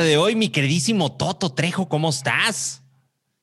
[0.00, 2.82] de hoy, mi queridísimo Toto Trejo, ¿cómo estás?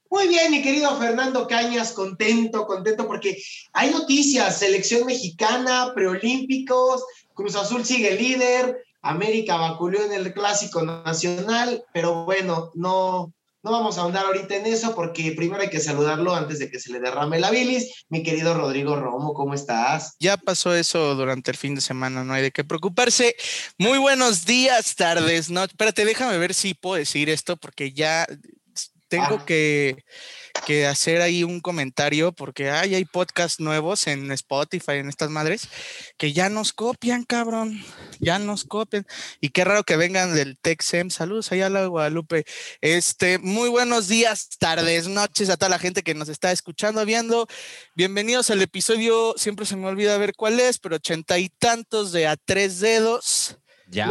[0.09, 3.41] Muy bien, mi querido Fernando Cañas, contento, contento porque
[3.73, 11.83] hay noticias, selección mexicana, preolímpicos, Cruz Azul sigue líder, América vaculió en el Clásico Nacional,
[11.93, 13.33] pero bueno, no,
[13.63, 16.79] no vamos a ahondar ahorita en eso porque primero hay que saludarlo antes de que
[16.79, 18.05] se le derrame la bilis.
[18.09, 20.15] Mi querido Rodrigo Romo, ¿cómo estás?
[20.19, 23.35] Ya pasó eso durante el fin de semana, no hay de qué preocuparse.
[23.77, 28.27] Muy buenos días, tardes, no, espérate, déjame ver si puedo decir esto porque ya
[29.07, 29.45] tengo ah.
[29.45, 30.03] que
[30.65, 35.67] que hacer ahí un comentario porque ay, hay podcasts nuevos en Spotify, en estas madres,
[36.17, 37.83] que ya nos copian, cabrón,
[38.19, 39.05] ya nos copian.
[39.41, 41.09] Y qué raro que vengan del Texem.
[41.09, 42.45] Saludos allá a la Guadalupe.
[42.81, 47.47] Este, muy buenos días, tardes, noches a toda la gente que nos está escuchando, viendo.
[47.95, 52.27] Bienvenidos al episodio, siempre se me olvida ver cuál es, pero ochenta y tantos de
[52.27, 53.57] a tres dedos.
[53.89, 54.09] Ya,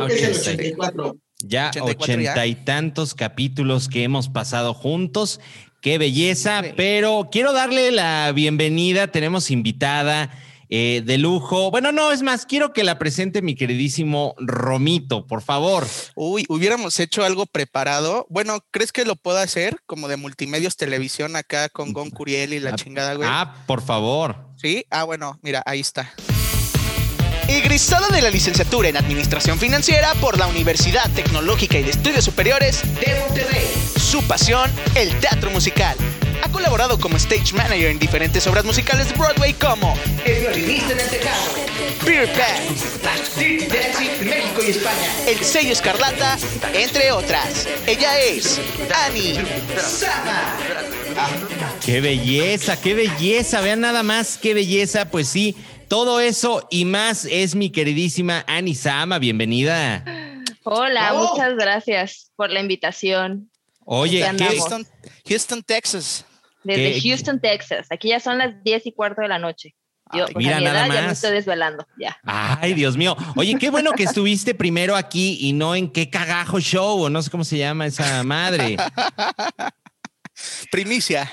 [1.44, 5.40] Ya ochenta y tantos capítulos que hemos pasado juntos
[5.83, 9.08] Qué belleza, pero quiero darle la bienvenida.
[9.08, 10.30] Tenemos invitada
[10.69, 11.72] eh, de lujo.
[11.72, 15.84] Bueno, no, es más, quiero que la presente mi queridísimo Romito, por favor.
[16.14, 18.28] Uy, hubiéramos hecho algo preparado.
[18.30, 22.61] Bueno, ¿crees que lo pueda hacer como de multimedios televisión acá con Gon Curiel y
[22.61, 23.28] la ah, chingada, güey?
[23.28, 24.36] Ah, por favor.
[24.58, 26.14] Sí, ah, bueno, mira, ahí está.
[27.48, 32.83] Egresada de la licenciatura en Administración Financiera por la Universidad Tecnológica y de Estudios Superiores
[33.00, 34.02] de Monterrey.
[34.12, 35.96] Su pasión, el teatro musical.
[36.42, 39.94] Ha colaborado como stage manager en diferentes obras musicales de Broadway como
[40.27, 41.44] El violinista en el tejado,
[42.05, 46.36] Beer Pack, Dirty Dancing México y España, El sello Escarlata,
[46.74, 47.66] entre otras.
[47.86, 48.60] Ella es
[49.06, 49.40] Annie
[49.78, 50.58] Sama.
[51.83, 53.62] ¡Qué belleza, qué belleza!
[53.62, 55.56] Vean nada más, qué belleza, pues sí
[55.88, 59.18] todo eso y más es mi queridísima Anisama.
[59.18, 60.05] Bienvenida.
[60.64, 63.48] Hola, muchas gracias por la invitación.
[63.95, 64.86] Oye, Houston,
[65.29, 66.25] Houston, Texas.
[66.64, 67.89] Desde Houston, Texas.
[67.91, 69.75] Aquí ya son las diez y cuarto de la noche.
[70.14, 70.97] Yo, mira, nada más.
[70.97, 72.17] ya me estoy desvelando, ya.
[72.25, 73.14] Ay, Dios mío.
[73.36, 77.20] Oye, qué bueno que estuviste primero aquí y no en qué cagajo show, o no
[77.20, 78.79] sé cómo se llama esa madre.
[80.70, 81.30] Primicia.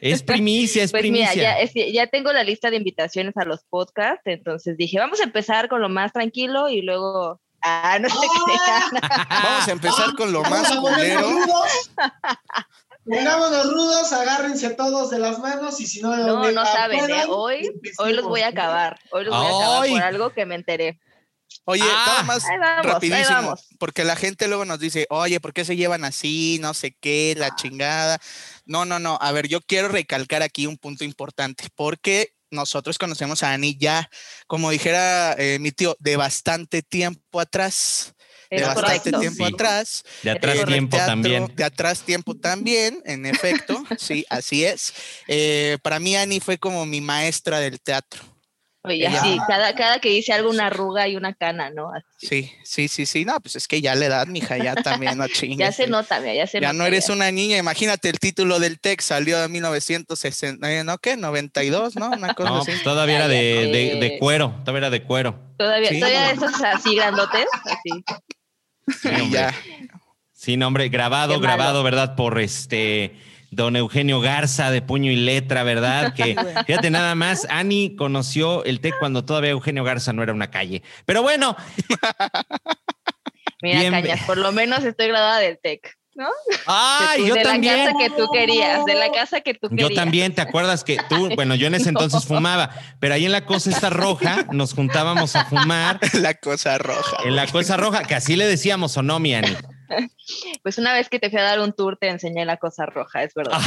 [0.00, 1.34] Es primicia, es pues primicia.
[1.34, 5.24] Mira, ya, ya, tengo la lista de invitaciones a los podcasts, entonces dije, vamos a
[5.24, 7.40] empar con lo más tranquilo y luego.
[7.62, 9.00] Ah, no sé qué.
[9.28, 11.28] Vamos a empezar con lo más culero.
[13.04, 16.16] Pongámonos rudos, agárrense todos de las manos y si no.
[16.16, 17.24] No, no saben, ¿eh?
[17.28, 19.00] hoy, hoy los voy a acabar.
[19.10, 21.00] Hoy los voy a acabar por algo que me enteré.
[21.64, 22.44] Oye, ah, más
[22.82, 26.58] rapidísimo, porque la gente luego nos dice, oye, ¿por qué se llevan así?
[26.60, 28.18] No sé qué, la chingada.
[28.64, 29.18] No, no, no.
[29.20, 34.10] A ver, yo quiero recalcar aquí un punto importante, porque nosotros conocemos a Ani ya,
[34.46, 38.14] como dijera eh, mi tío, de bastante tiempo atrás.
[38.50, 40.04] de bastante tiempo atrás.
[40.22, 41.52] De atrás tiempo también.
[41.54, 43.82] De atrás tiempo también, en efecto.
[43.98, 44.92] sí, así es.
[45.28, 48.29] Eh, para mí, Ani fue como mi maestra del teatro.
[48.82, 51.90] Oye, sí, cada, cada que dice algo, una arruga y una cana, ¿no?
[52.16, 53.26] Sí, sí, sí, sí.
[53.26, 55.58] No, pues es que ya la edad, mija, ya también, no chingues.
[55.68, 57.58] ya se nota, ya se ya no eres una niña.
[57.58, 61.18] Imagínate, el título del TEC salió en 1960, eh, ¿no qué?
[61.18, 62.08] 92, ¿no?
[62.08, 65.38] Una cosa no, Pues todavía era de, de, cuero, todavía era de cuero.
[65.58, 68.04] Todavía, todavía esos así grandotes, así.
[69.02, 69.54] Sí, ya.
[70.32, 72.16] Sí, nombre, grabado, grabado, ¿verdad?
[72.16, 73.14] Por este
[73.50, 76.14] don Eugenio Garza de puño y letra, ¿verdad?
[76.20, 80.50] Que fíjate nada más, Ani conoció el TEC cuando todavía Eugenio Garza no era una
[80.50, 80.82] calle.
[81.04, 81.56] Pero bueno.
[83.62, 86.00] Mira, Cañas, por lo menos estoy graduada del TEC.
[86.14, 86.28] ¿no?
[86.66, 87.76] Ay, yo también.
[87.76, 89.88] De la casa que tú querías, de la casa que tú querías.
[89.88, 93.32] Yo también, ¿te acuerdas que tú, bueno, yo en ese entonces fumaba, pero ahí en
[93.32, 96.00] la cosa esta roja nos juntábamos a fumar.
[96.14, 97.16] La cosa roja.
[97.24, 99.56] En la cosa roja, que así le decíamos, ¿o no, mi Ani?
[100.62, 103.22] Pues una vez que te fui a dar un tour te enseñé la cosa roja,
[103.22, 103.58] es verdad.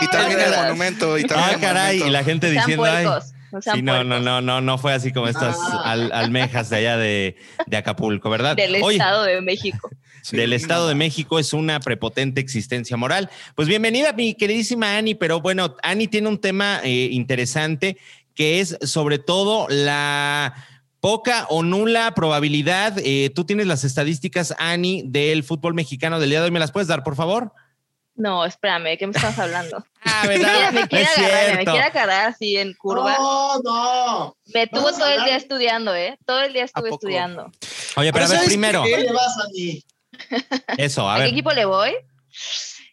[0.00, 1.18] y también el monumento.
[1.18, 4.60] Y también ah, caray, y la gente diciendo, ay, no, sí, no, no, no, no,
[4.60, 7.36] no fue así como estas almejas de allá de,
[7.76, 8.56] Acapulco, ¿verdad?
[8.56, 9.90] Del Estado de México.
[10.32, 13.30] del Estado de México es una prepotente existencia moral.
[13.54, 17.96] Pues bienvenida, mi queridísima Ani, pero bueno, Ani tiene un tema eh, interesante
[18.34, 20.54] que es sobre todo la
[21.00, 22.94] poca o nula probabilidad.
[22.98, 26.50] Eh, tú tienes las estadísticas, Ani, del fútbol mexicano del día de hoy.
[26.50, 27.52] ¿Me las puedes dar, por favor?
[28.18, 29.84] No, espérame, ¿de qué me estás hablando?
[30.04, 30.72] ah, ¿verdad?
[30.72, 33.16] me quiere agarrar, me quiere agarrar así en curva.
[33.16, 34.36] No, no.
[34.52, 36.18] Me tuvo todo el día estudiando, ¿eh?
[36.26, 37.50] Todo el día estuve estudiando.
[37.96, 38.82] Oye, pero a ver, primero.
[38.82, 39.84] ¿Qué le vas a mí?
[40.78, 41.28] Eso, a, ver.
[41.28, 41.92] qué equipo le voy?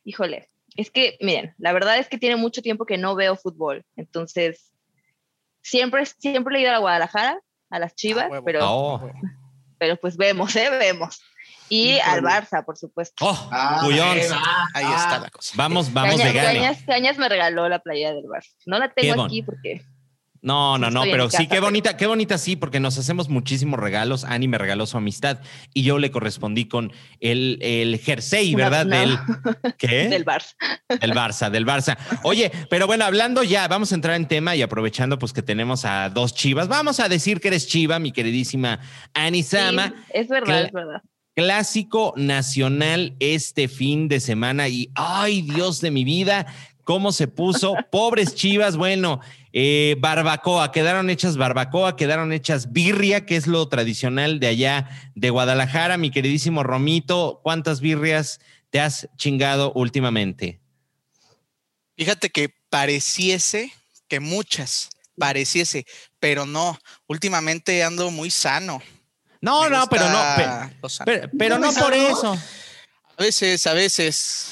[0.04, 3.84] Híjole, es que, miren, la verdad es que tiene mucho tiempo que no veo fútbol.
[3.96, 4.72] Entonces,
[5.64, 7.40] siempre, siempre he ido a la Guadalajara,
[7.70, 9.12] a las Chivas, pero, oh.
[9.78, 10.70] pero pues vemos, ¿eh?
[10.70, 11.22] Vemos.
[11.68, 13.26] Y al Barça, por supuesto.
[13.26, 14.96] Oh, Ah, ah, Ahí ah.
[14.98, 15.54] está la cosa.
[15.56, 16.60] Vamos, vamos Cañas, de gane.
[16.60, 18.54] Cañas, Cañas me regaló la playa del Barça.
[18.68, 19.84] No la Qué tengo bon- aquí porque
[20.46, 23.80] No, no, no, Estoy pero sí, qué bonita, qué bonita sí, porque nos hacemos muchísimos
[23.80, 24.24] regalos.
[24.26, 25.40] Ani me regaló su amistad
[25.74, 28.86] y yo le correspondí con el, el jersey, ¿verdad?
[28.86, 28.96] no.
[28.96, 29.18] Del,
[29.80, 30.08] ¿qué?
[30.08, 30.54] del Barça.
[31.02, 31.98] Del Barça, del Barça.
[32.22, 35.84] Oye, pero bueno, hablando ya, vamos a entrar en tema y aprovechando pues que tenemos
[35.84, 38.80] a dos chivas, vamos a decir que eres chiva, mi queridísima
[39.16, 39.88] Ani Sama.
[39.88, 41.02] Sí, es verdad, Cla- es verdad.
[41.36, 46.46] Clásico nacional este fin de semana y ay Dios de mi vida,
[46.86, 49.20] cómo se puso, pobres chivas, bueno,
[49.52, 55.30] eh, barbacoa, quedaron hechas barbacoa, quedaron hechas birria, que es lo tradicional de allá de
[55.30, 58.40] Guadalajara, mi queridísimo Romito, ¿cuántas birrias
[58.70, 60.62] te has chingado últimamente?
[61.98, 63.74] Fíjate que pareciese
[64.08, 65.86] que muchas, pareciese,
[66.20, 66.78] pero no.
[67.08, 68.82] Últimamente ando muy sano.
[69.42, 70.24] No, Me no, pero no,
[71.06, 71.96] pero, pero no ¿No por sano?
[71.96, 72.38] eso.
[73.18, 74.52] A veces, a veces.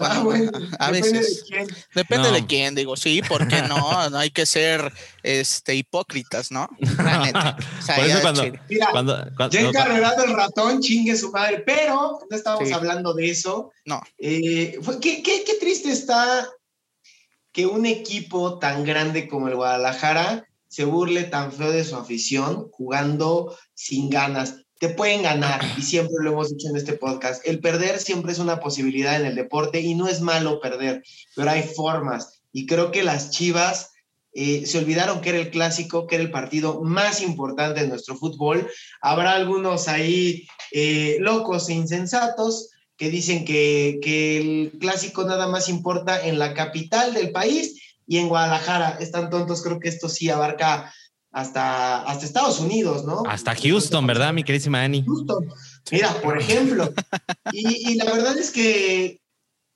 [0.00, 1.36] Ah, Bueno, bueno, a depende veces.
[1.36, 1.66] de quién.
[1.94, 2.34] Depende No.
[2.34, 3.78] de quién, digo, sí, porque no,
[4.10, 4.92] no hay que ser
[5.22, 6.68] este hipócritas, ¿no?
[6.98, 7.56] La neta.
[7.78, 8.44] O sea, Por eso ya cuando-.
[8.68, 12.74] Mira, Cuando, cuando- ya encarrerado el ratón, chingue su madre, pero no estábamos Sí.
[12.74, 13.72] hablando de eso.
[13.84, 14.00] No.
[14.18, 16.48] Eh, fue- qué, qué- qué triste está
[17.52, 22.68] que un equipo tan grande como el Guadalajara se burle tan feo de su afición
[22.72, 24.56] jugando sin ganas.
[24.84, 27.40] Te pueden ganar, y siempre lo hemos dicho en este podcast.
[27.48, 31.02] El perder siempre es una posibilidad en el deporte y no es malo perder,
[31.34, 32.42] pero hay formas.
[32.52, 33.92] Y creo que las Chivas
[34.34, 38.14] eh, se olvidaron que era el clásico, que era el partido más importante de nuestro
[38.14, 38.68] fútbol.
[39.00, 45.70] Habrá algunos ahí eh, locos e insensatos que dicen que, que el clásico nada más
[45.70, 48.98] importa en la capital del país y en Guadalajara.
[49.00, 50.92] Están tontos, creo que esto sí abarca
[51.34, 53.22] hasta, hasta Estados Unidos, ¿no?
[53.28, 55.04] hasta Houston, ¿verdad, mi queridísima Ani?
[55.04, 55.48] Houston.
[55.90, 56.92] Mira, por ejemplo.
[57.52, 59.20] Y, y la verdad es que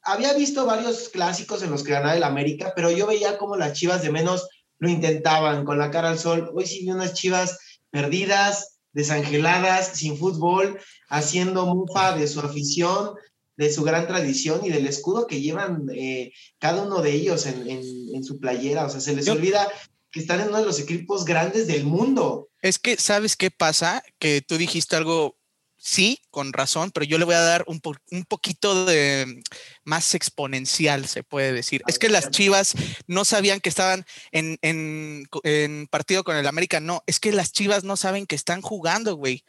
[0.02, 3.75] había visto varios clásicos en los que ganaba el América, pero yo veía como las
[3.75, 6.50] chivas de menos lo intentaban con la cara al sol.
[6.55, 7.58] Hoy sí vi unas chivas
[7.90, 10.78] perdidas, desangeladas, sin fútbol,
[11.08, 13.14] haciendo mufa de su afición,
[13.56, 17.69] de su gran tradición y del escudo que llevan eh, cada uno de ellos en,
[17.69, 18.87] en- en su playera.
[18.87, 19.69] O sea, se les Yo- olvida
[20.10, 22.49] que están en uno de los equipos grandes del mundo.
[22.62, 24.02] Es que, ¿sabes qué pasa?
[24.19, 25.37] Que tú dijiste algo,
[25.76, 29.43] sí, con razón, pero yo le voy a dar un, po- un poquito de
[29.84, 31.82] más exponencial, se puede decir.
[31.87, 32.75] Es que las Chivas
[33.06, 37.52] no sabían que estaban en, en en partido con el América, no, es que las
[37.52, 39.44] Chivas no saben que están jugando, güey.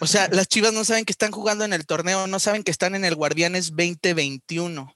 [0.00, 2.70] O sea, las Chivas no saben que están jugando en el torneo, no saben que
[2.70, 4.94] están en el Guardianes 2021.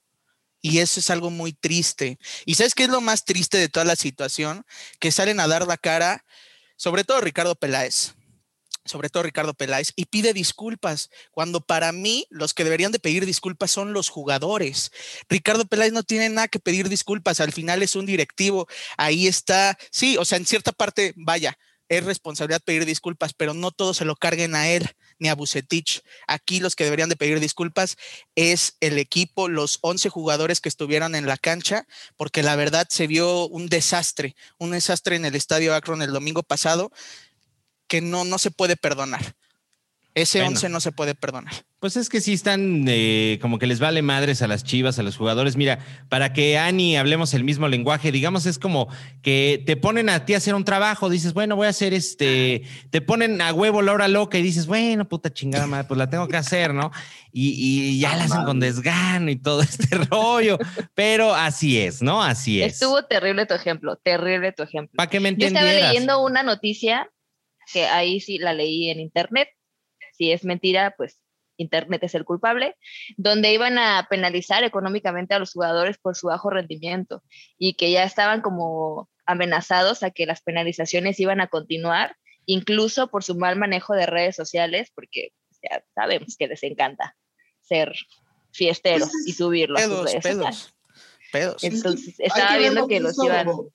[0.61, 2.19] Y eso es algo muy triste.
[2.45, 4.65] ¿Y sabes qué es lo más triste de toda la situación?
[4.99, 6.25] Que salen a dar la cara,
[6.77, 8.15] sobre todo Ricardo Peláez,
[8.85, 13.27] sobre todo Ricardo Peláez, y pide disculpas, cuando para mí los que deberían de pedir
[13.27, 14.93] disculpas son los jugadores.
[15.29, 18.67] Ricardo Peláez no tiene nada que pedir disculpas, al final es un directivo,
[18.97, 21.59] ahí está, sí, o sea, en cierta parte, vaya,
[21.89, 26.03] es responsabilidad pedir disculpas, pero no todo se lo carguen a él ni a Bucetich.
[26.27, 27.97] Aquí los que deberían de pedir disculpas
[28.35, 31.87] es el equipo, los 11 jugadores que estuvieron en la cancha,
[32.17, 36.43] porque la verdad se vio un desastre, un desastre en el Estadio Akron el domingo
[36.43, 36.91] pasado
[37.89, 39.37] que no, no se puede perdonar.
[40.17, 40.53] Ese Bueno.
[40.53, 41.53] 11 no se puede perdonar.
[41.79, 45.03] Pues es que sí están eh, como que les vale madres a las chivas, a
[45.03, 45.57] los jugadores.
[45.57, 48.89] Mira, para que Ani hablemos el mismo lenguaje, digamos, es como
[49.21, 52.63] que te ponen a ti a hacer un trabajo, dices, bueno, voy a hacer este,
[52.89, 56.09] te ponen a huevo la hora loca y dices, bueno, puta chingada madre, pues la
[56.09, 56.93] tengo que hacer, ¿no?
[57.31, 60.59] Y, y ya la hacen con desgano y todo este rollo,
[60.95, 62.23] pero así es, ¿no?
[62.23, 62.73] Así es.
[62.73, 64.97] Estuvo terrible tu ejemplo, terrible tu ejemplo.
[64.97, 65.73] Para que me Yo entendieras.
[65.75, 67.11] estaba leyendo una noticia
[67.71, 69.49] que ahí sí la leí en internet.
[70.17, 71.21] Si es mentira, pues
[71.59, 72.77] internet es el culpable,
[73.17, 77.23] donde iban a penalizar económicamente a los jugadores por su bajo rendimiento
[77.59, 83.25] y que ya estaban como amenazados a que las penalizaciones iban a continuar, incluso por
[83.25, 85.31] su mal manejo de redes sociales, porque
[85.63, 87.17] ya sabemos que les encanta
[87.61, 87.95] ser
[88.53, 90.77] fiesteros y subirlo a sus redes pedos,
[91.33, 91.65] pedos.
[91.65, 93.71] Entonces, estaba que viendo que los iban como-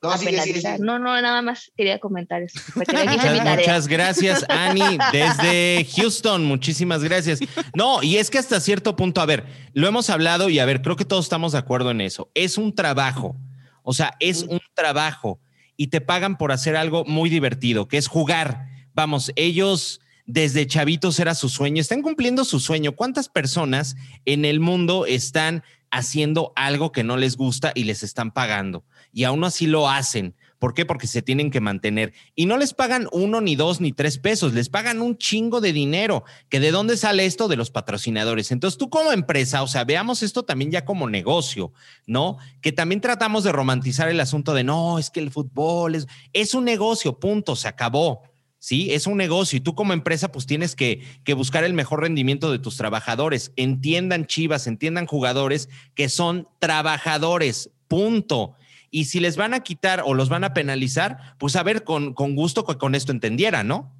[0.00, 0.76] No, a sigue, sigue, penalizar.
[0.76, 0.86] sigue.
[0.86, 2.60] No, no, nada más quería comentar eso.
[2.76, 6.44] Muchas, muchas gracias, Ani, desde Houston.
[6.44, 7.40] Muchísimas gracias.
[7.74, 10.82] No, y es que hasta cierto punto, a ver, lo hemos hablado y a ver,
[10.82, 12.30] creo que todos estamos de acuerdo en eso.
[12.34, 13.36] Es un trabajo,
[13.82, 15.40] o sea, es un trabajo
[15.76, 18.66] y te pagan por hacer algo muy divertido, que es jugar.
[18.94, 22.92] Vamos, ellos desde chavitos era su sueño, están cumpliendo su sueño.
[22.92, 28.30] ¿Cuántas personas en el mundo están haciendo algo que no les gusta y les están
[28.30, 28.84] pagando.
[29.12, 30.34] Y aún así lo hacen.
[30.58, 30.84] ¿Por qué?
[30.84, 32.12] Porque se tienen que mantener.
[32.34, 35.72] Y no les pagan uno, ni dos, ni tres pesos, les pagan un chingo de
[35.72, 36.24] dinero.
[36.48, 37.46] ¿Que de dónde sale esto?
[37.46, 38.50] De los patrocinadores.
[38.50, 41.72] Entonces tú como empresa, o sea, veamos esto también ya como negocio,
[42.06, 42.38] ¿no?
[42.60, 46.54] Que también tratamos de romantizar el asunto de, no, es que el fútbol es, es
[46.54, 48.22] un negocio, punto, se acabó.
[48.58, 48.92] ¿sí?
[48.92, 52.50] Es un negocio y tú como empresa pues tienes que, que, buscar el mejor rendimiento
[52.50, 53.52] de tus trabajadores.
[53.54, 58.56] Entiendan chivas, entiendan jugadores que son trabajadores, punto.
[58.90, 62.14] Y si les van a quitar o los van a penalizar, pues a ver, con,
[62.14, 63.94] con gusto que con esto entendiera, ¿no?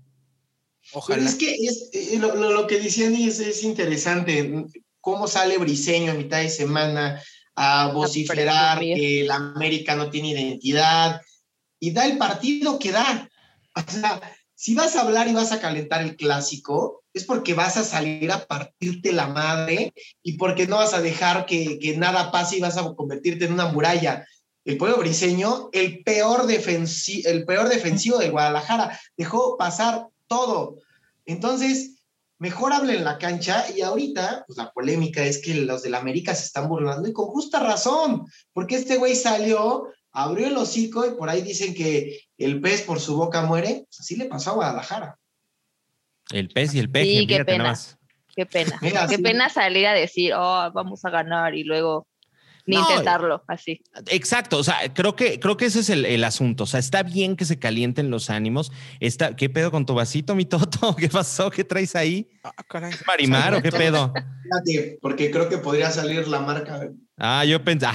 [0.92, 1.18] Ojalá.
[1.18, 4.66] Pero es que es, eh, lo, lo, lo, que decían es, es interesante.
[5.00, 7.23] ¿Cómo sale Briseño a mitad de semana
[7.54, 11.21] a vociferar que la América no tiene identidad?
[11.78, 13.28] Y da el partido que da.
[13.75, 14.21] O sea,
[14.54, 18.33] si vas a hablar y vas a calentar el clásico, es porque vas a salir
[18.33, 19.92] a partirte la madre
[20.23, 23.52] y porque no vas a dejar que, que nada pase y vas a convertirte en
[23.52, 24.26] una muralla
[24.65, 30.77] el pueblo briseño, el peor, defensi el peor defensivo de Guadalajara, dejó pasar todo.
[31.25, 32.03] Entonces,
[32.38, 36.35] mejor hable en la cancha y ahorita, pues la polémica es que los del América
[36.35, 41.11] se están burlando y con justa razón, porque este güey salió, abrió el hocico y
[41.11, 44.55] por ahí dicen que el pez por su boca muere, pues así le pasó a
[44.55, 45.19] Guadalajara.
[46.31, 47.05] El pez y el pez.
[47.05, 47.79] Sí, qué pena.
[48.35, 48.79] Qué pena.
[48.83, 49.23] Mira, qué sí.
[49.23, 52.07] pena salir a decir, oh, vamos a ganar y luego
[52.68, 53.82] ni no, intentarlo así.
[54.08, 56.64] Exacto, o sea, creo que, creo que ese es el, el, asunto.
[56.64, 58.70] O sea, está bien que se calienten los ánimos.
[59.00, 60.94] Está, ¿Qué pedo con tu vasito, mi toto?
[60.98, 61.50] ¿Qué pasó?
[61.50, 62.28] ¿Qué traes ahí?
[62.44, 62.92] Ah, caray.
[63.06, 64.12] ¿Marimar o qué pedo?
[64.42, 66.88] Fíjate, porque creo que podría salir la marca.
[67.16, 67.87] Ah, yo pensé.
[67.88, 67.94] Ay,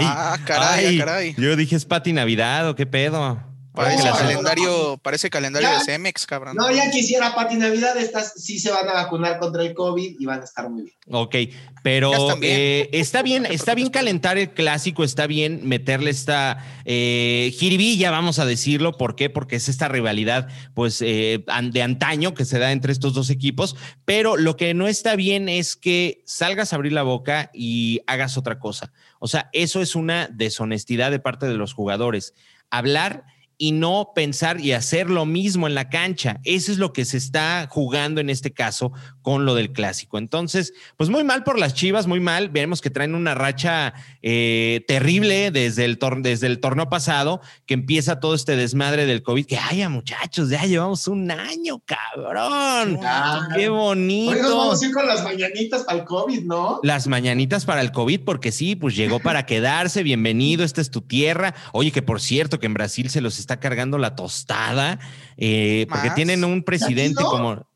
[0.00, 1.34] ah, caray, ay, caray.
[1.36, 3.53] Yo dije, es Pati Navidad o qué pedo.
[3.74, 4.98] Parece, oh, calendario, no.
[4.98, 6.54] parece calendario ya, de Cemex, cabrón.
[6.54, 10.26] No, ya quisiera Pati Navidad, estas sí se van a vacunar contra el COVID y
[10.26, 10.96] van a estar muy bien.
[11.10, 11.34] Ok,
[11.82, 12.38] pero bien.
[12.42, 18.38] Eh, está bien, está bien calentar el clásico, está bien meterle esta eh, jiribilla, vamos
[18.38, 18.92] a decirlo.
[18.92, 19.28] ¿Por qué?
[19.28, 23.74] Porque es esta rivalidad, pues, eh, de antaño que se da entre estos dos equipos.
[24.04, 28.38] Pero lo que no está bien es que salgas a abrir la boca y hagas
[28.38, 28.92] otra cosa.
[29.18, 32.34] O sea, eso es una deshonestidad de parte de los jugadores.
[32.70, 36.40] Hablar y no pensar y hacer lo mismo en la cancha.
[36.44, 38.92] Eso es lo que se está jugando en este caso
[39.22, 40.18] con lo del clásico.
[40.18, 42.50] Entonces, pues muy mal por las Chivas, muy mal.
[42.50, 48.20] Vemos que traen una racha eh, terrible desde el, desde el torneo pasado, que empieza
[48.20, 49.46] todo este desmadre del COVID.
[49.46, 52.98] Que haya muchachos, ya llevamos un año, cabrón.
[53.02, 54.32] Ah, Qué bonito.
[54.32, 56.80] Hoy nos vamos a ir con las mañanitas para el COVID, ¿no?
[56.82, 60.02] Las mañanitas para el COVID, porque sí, pues llegó para quedarse.
[60.02, 61.54] Bienvenido, esta es tu tierra.
[61.72, 64.98] Oye, que por cierto, que en Brasil se los está cargando la tostada,
[65.36, 67.66] eh, porque tienen un presidente como...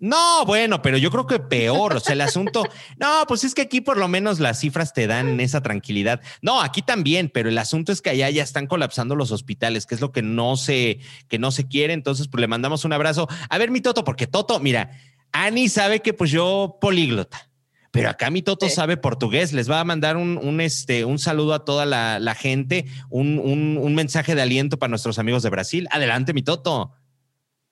[0.00, 2.64] No, bueno, pero yo creo que peor, o sea, el asunto,
[2.98, 6.20] no, pues es que aquí por lo menos las cifras te dan esa tranquilidad.
[6.42, 9.94] No, aquí también, pero el asunto es que allá ya están colapsando los hospitales, que
[9.94, 13.28] es lo que no se, que no se quiere, entonces pues le mandamos un abrazo.
[13.48, 14.90] A ver, mi Toto, porque Toto, mira,
[15.30, 17.48] Ani sabe que pues yo políglota.
[17.96, 18.74] Pero acá mi Toto sí.
[18.74, 22.34] sabe portugués, les va a mandar un, un, este, un saludo a toda la, la
[22.34, 25.88] gente, un, un, un, mensaje de aliento para nuestros amigos de Brasil.
[25.90, 26.92] Adelante, mi Toto.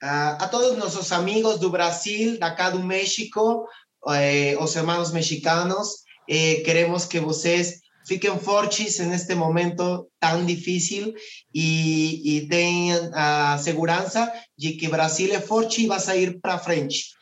[0.01, 3.67] Uh, a todos nuestros amigos do Brasil, de acá do México,
[4.13, 11.15] eh, os hermanos mexicanos, eh, queremos que vocês fiquem fortes en este momento tan difícil
[11.51, 16.59] y, y tengan uh, segurança de que Brasil es forte y vas a ir para
[16.59, 17.14] frente.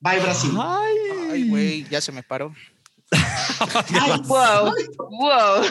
[0.00, 0.50] Bye, Brasil.
[0.58, 2.54] Ay, güey, ya se me paró.
[3.10, 4.72] Ay, wow,
[5.10, 5.62] wow.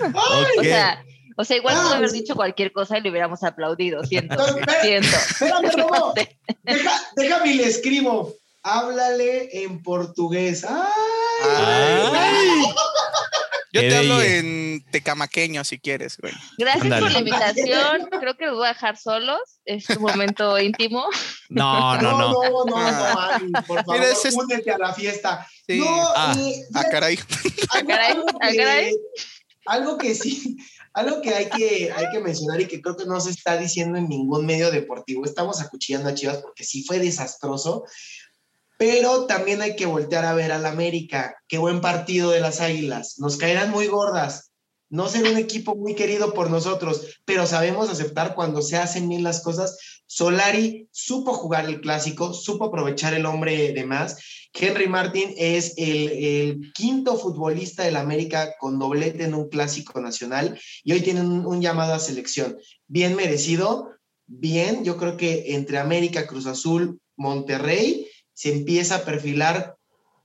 [0.00, 0.58] Okay.
[0.58, 1.04] O sea,
[1.36, 4.04] o sea, igual pudo haber dicho cualquier cosa y le hubiéramos aplaudido.
[4.04, 5.16] Siento, espera, siento.
[5.16, 6.14] Espérame, no.
[6.62, 8.34] Deja, déjame y le escribo.
[8.62, 10.64] Háblale en portugués.
[10.64, 12.62] Ay, Ay.
[13.72, 16.34] Yo te hablo en tecamaqueño si quieres, güey.
[16.58, 17.02] Gracias Andale.
[17.02, 18.08] por la invitación.
[18.20, 19.40] Creo que los voy a dejar solos.
[19.64, 21.06] Es un momento íntimo.
[21.48, 22.32] No, no, no.
[22.32, 24.34] No, no, no, Ani, por favor, Mira, es...
[24.34, 25.46] únete a la fiesta.
[25.66, 25.78] Sí.
[25.78, 27.18] No, ah, eh, ah, caray.
[27.70, 28.90] Ah, caray, algo, ah, caray.
[28.90, 28.96] Que,
[29.64, 30.56] algo que sí,
[30.92, 33.96] algo que hay que, hay que mencionar y que creo que no se está diciendo
[33.96, 35.24] en ningún medio deportivo.
[35.24, 37.84] Estamos acuchillando a Chivas porque sí fue desastroso
[38.82, 41.36] pero también hay que voltear a ver al América.
[41.46, 43.14] Qué buen partido de las Águilas.
[43.20, 44.50] Nos caerán muy gordas.
[44.90, 49.22] No ser un equipo muy querido por nosotros, pero sabemos aceptar cuando se hacen bien
[49.22, 49.78] las cosas.
[50.06, 54.18] Solari supo jugar el clásico, supo aprovechar el hombre de más.
[54.52, 60.92] Henry Martin es el, quinto futbolista del América con doblete en un clásico nacional y
[60.92, 62.58] hoy tienen un, un llamado a selección.
[62.88, 63.90] Bien merecido,
[64.26, 64.82] bien.
[64.82, 68.08] Yo creo que entre América, Cruz Azul, Monterrey,
[68.42, 69.76] se empieza a perfilar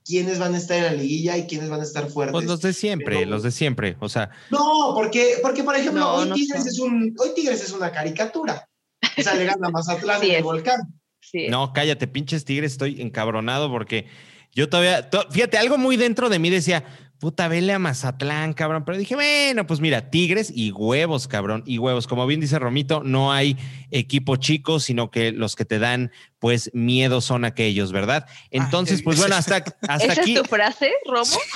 [0.04, 2.32] quiénes van a estar en la liguilla y quiénes van a estar fuertes.
[2.32, 3.96] Pues los de siempre, Pero- los de siempre.
[4.00, 6.68] O sea, No, porque, porque por ejemplo, No, hoy, no Tigres son.
[6.68, 8.68] es un, hoy Tigres es una caricatura.
[9.16, 10.80] O sea, le gana Mazatlán Sí en el volcán.
[11.20, 11.46] Sí.
[11.48, 14.06] no, cállate, pinches tigres, estoy encabronado porque
[14.52, 16.84] yo todavía, to- fíjate, algo muy dentro de mí decía,
[17.18, 18.84] puta, vele a Mazatlán, cabrón.
[18.84, 22.06] Pero dije, bueno, pues mira, tigres y huevos, cabrón, y huevos.
[22.06, 23.56] Como bien dice Romito, no hay
[23.90, 28.26] equipo chico, sino que los que te dan, pues, miedo son aquellos, ¿verdad?
[28.50, 30.34] Entonces, pues bueno, hasta, hasta ¿Esa aquí.
[30.36, 31.24] es tu frase, Romo?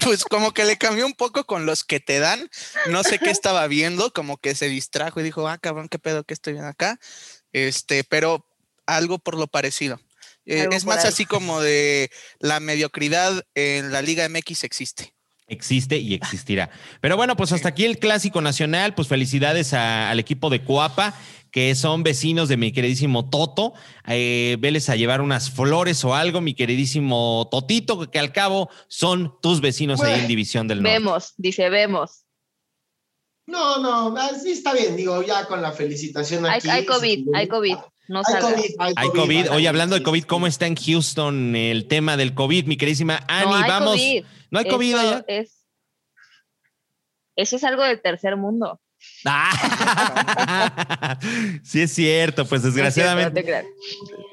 [0.00, 2.50] Pues como que le cambió un poco con los que te dan.
[2.90, 6.24] No sé qué estaba viendo, como que se distrajo y dijo, ah, cabrón, qué pedo
[6.24, 6.98] que estoy viendo acá.
[7.52, 8.46] Este, pero
[8.86, 9.98] algo por lo parecido.
[10.46, 11.08] Eh, es más ahí.
[11.08, 15.14] así como de la mediocridad en la Liga MX existe.
[15.46, 16.70] existe y existirá.
[17.02, 18.94] Pero bueno, pues hasta aquí el clásico nacional.
[18.94, 21.14] Pues felicidades a- al equipo de Coapa,
[21.50, 23.74] que son vecinos de mi queridísimo Toto.
[24.08, 29.34] Eh, veles a llevar unas flores o algo, mi queridísimo Totito, que al cabo son
[29.42, 30.98] tus vecinos ahí en División del Norte.
[30.98, 32.24] Vemos, dice, vemos.
[33.46, 36.70] No, no, sí está bien, digo, ya con la felicitación Hay, aquí.
[36.70, 37.76] hay COVID, hay COVID.
[38.08, 38.40] No Hay.
[38.40, 39.50] COVID, hay Hay COVID.
[39.52, 40.24] Oye, hablando de COVID.
[40.24, 43.50] ¿cómo está en Houston el tema del COVID, mi queridísima Ani?
[43.50, 43.96] no hay vamos.
[43.96, 44.24] COVID.
[44.50, 45.24] No hay COVID Eso allá.
[45.28, 45.66] es,
[47.36, 48.80] eso es algo del tercer mundo.
[49.26, 51.18] Ah,
[51.62, 53.66] sí es cierto, pues No cierto, desgraciadamente.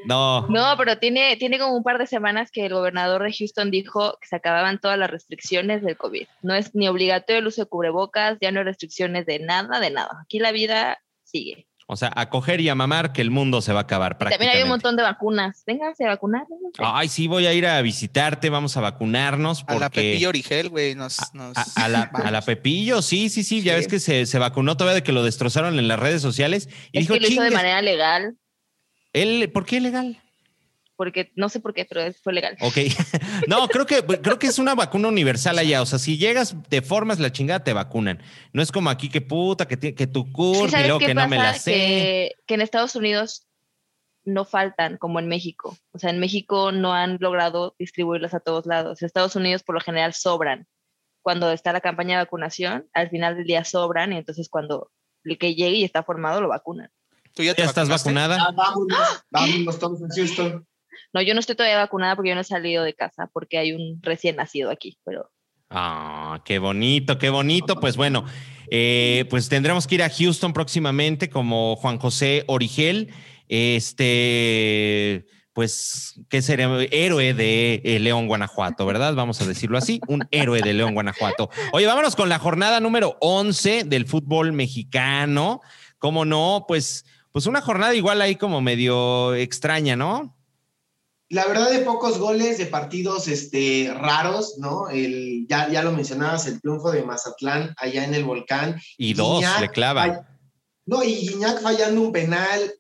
[0.06, 0.48] No.
[0.48, 4.18] No, pero tiene, tiene como un par de semanas que el gobernador de Houston dijo
[4.22, 6.28] que se acababan todas las restricciones del COVID.
[6.42, 9.92] No es ni obligatorio el uso de cubrebocas, ya no hay restricciones de nada, de
[9.92, 10.20] nada.
[10.24, 11.68] Aquí la vida sigue.
[11.94, 14.16] O sea, a coger y a mamar que el mundo se va a acabar Y
[14.16, 14.58] también prácticamente.
[14.60, 15.64] hay un montón de vacunas.
[15.68, 16.44] Vénganse a vacunar.
[16.50, 16.82] vénganse.
[16.82, 20.70] Ay, sí, voy a ir a visitarte, vamos a vacunarnos A la porque Pepillo Origel,
[20.70, 21.20] güey, nos...
[21.20, 22.42] a, nos- a- a la, a la.
[22.44, 23.80] Pepillo, sí, sí, sí, ya Sí.
[23.80, 27.00] ves que se, se vacunó todavía de que lo destrozaron en las redes sociales y
[27.00, 28.38] es dijo, que lo hizo de "Chingues, manera legal,
[29.12, 30.18] él, ¿por qué legal?
[31.02, 32.56] Porque no sé por qué, pero fue legal.
[32.62, 32.78] Ok.
[33.48, 35.82] no, creo que, creo que es una vacuna universal allá.
[35.82, 38.22] O sea, si llegas de formas la chingada, te vacunan.
[38.54, 41.08] No es como aquí que puta, que, que tu Sí, CURP y ¿Sabes luego qué
[41.08, 41.60] que no me la pasa?
[41.60, 41.72] sé.
[41.72, 43.48] Que, que en Estados Unidos
[44.26, 45.76] no faltan como en México.
[45.92, 49.02] O sea, en México no han logrado distribuirlas a todos lados.
[49.02, 50.68] En Estados Unidos por lo general sobran.
[51.24, 54.92] Cuando está la campaña de vacunación, al final del día sobran y entonces cuando
[55.24, 56.92] el que llegue y está formado lo vacunan.
[57.34, 58.38] ¿Tú ya, te ¿Ya estás vacunada?
[58.40, 60.68] Ah, vámonos, vámonos todos en Houston.
[61.14, 63.74] No, yo no estoy todavía vacunada porque yo no he salido de casa porque hay
[63.74, 65.30] un recién nacido aquí, pero
[65.72, 67.80] Ah, qué bonito, qué bonito.
[67.80, 68.26] Pues bueno,
[68.70, 73.10] eh, pues tendremos que ir a Houston próximamente como Juan José Origel,
[73.48, 76.70] este, pues, ¿qué sería?
[76.92, 79.16] Héroe de eh, León, Guanajuato, ¿verdad?
[79.16, 81.50] Vamos a decirlo así, un héroe de León, Guanajuato.
[81.72, 85.62] Oye, vámonos con la jornada número 11 del fútbol mexicano.
[86.00, 86.66] ¿Cómo no?
[86.68, 90.36] Pues, pues una jornada igual ahí como medio extraña, ¿no?
[91.32, 94.90] La verdad de pocos goles de partidos este, raros, ¿no?
[94.90, 98.80] El, ya, ya lo mencionabas, el triunfo de Mazatlán allá en el volcán.
[98.98, 100.06] Y dos Guiñac le clava.
[100.08, 100.28] fall-
[100.86, 102.74] No, y Guiñac fallando un penal.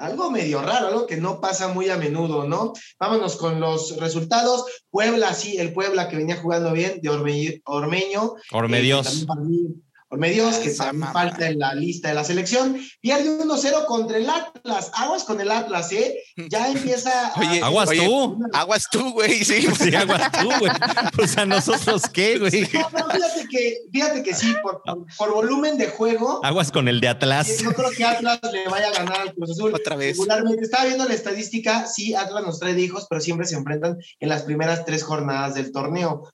[0.00, 2.72] Algo medio raro, algo que no pasa muy a menudo, ¿no?
[3.00, 4.64] Vámonos con los resultados.
[4.90, 8.34] Puebla, sí, el Puebla que venía jugando bien, de Orme- Ormeño.
[8.36, 9.26] eh, Ormedios.
[9.26, 12.80] también para mí- Ormedios, que también falta en la lista de la selección.
[13.00, 14.90] Pierde 1-0 contra el Atlas.
[14.94, 16.16] Aguas con el Atlas, ¿eh?
[16.48, 17.28] Ya empieza.
[17.28, 18.38] a- Oye, Aguas oye, tú.
[18.52, 19.66] Aguas tú, güey, sí.
[19.78, 20.72] Sí, aguas tú, güey.
[21.14, 22.62] Pues a nosotros qué, güey.
[22.72, 26.88] No, pero fíjate que, fíjate que sí, por, por- por volumen de juego, Aguas con
[26.88, 27.48] el de Atlas.
[27.50, 29.74] eh, no creo que Atlas le vaya a ganar al Cruz Azul.
[29.74, 30.16] Otra vez.
[30.16, 33.98] Regularmente, estaba viendo la estadística, sí, Atlas nos trae de hijos, pero siempre se enfrentan
[34.20, 36.22] en las primeras tres jornadas del torneo.
[36.22, 36.30] O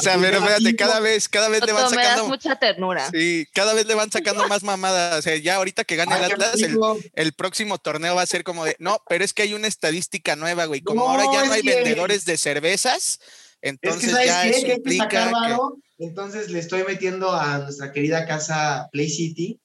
[0.00, 2.28] sea, pero cinco, cada vez, cada vez le van Toto, me das sacando.
[2.28, 3.10] mucha ternura.
[3.10, 5.18] Sí, cada vez le van sacando más mamadas.
[5.18, 6.78] O sea, ya ahorita que gane el ay, qué Atlas, el,
[7.14, 10.36] el próximo torneo va a ser como de, no, pero es que hay una estadística
[10.36, 10.80] nueva, güey.
[10.80, 13.18] Como No, ahora ya no hay vendedores de cervezas, Es
[13.60, 14.48] que, entonces ¿sabes ya qué?
[14.50, 15.56] eso Que hay que implica que...
[16.04, 19.58] Entonces le estoy metiendo a nuestra querida casa Play City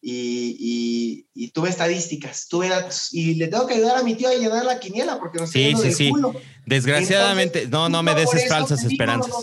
[0.00, 2.48] y, y- y tuve estadísticas.
[2.48, 5.38] Tuve datos y le tengo que ayudar a mi tío a llenar la quiniela porque
[5.38, 6.10] nos Sí, sí, del sí.
[6.10, 6.34] culo.
[6.66, 9.34] Desgraciadamente, Entonces, no, no me des falsas esperanzas.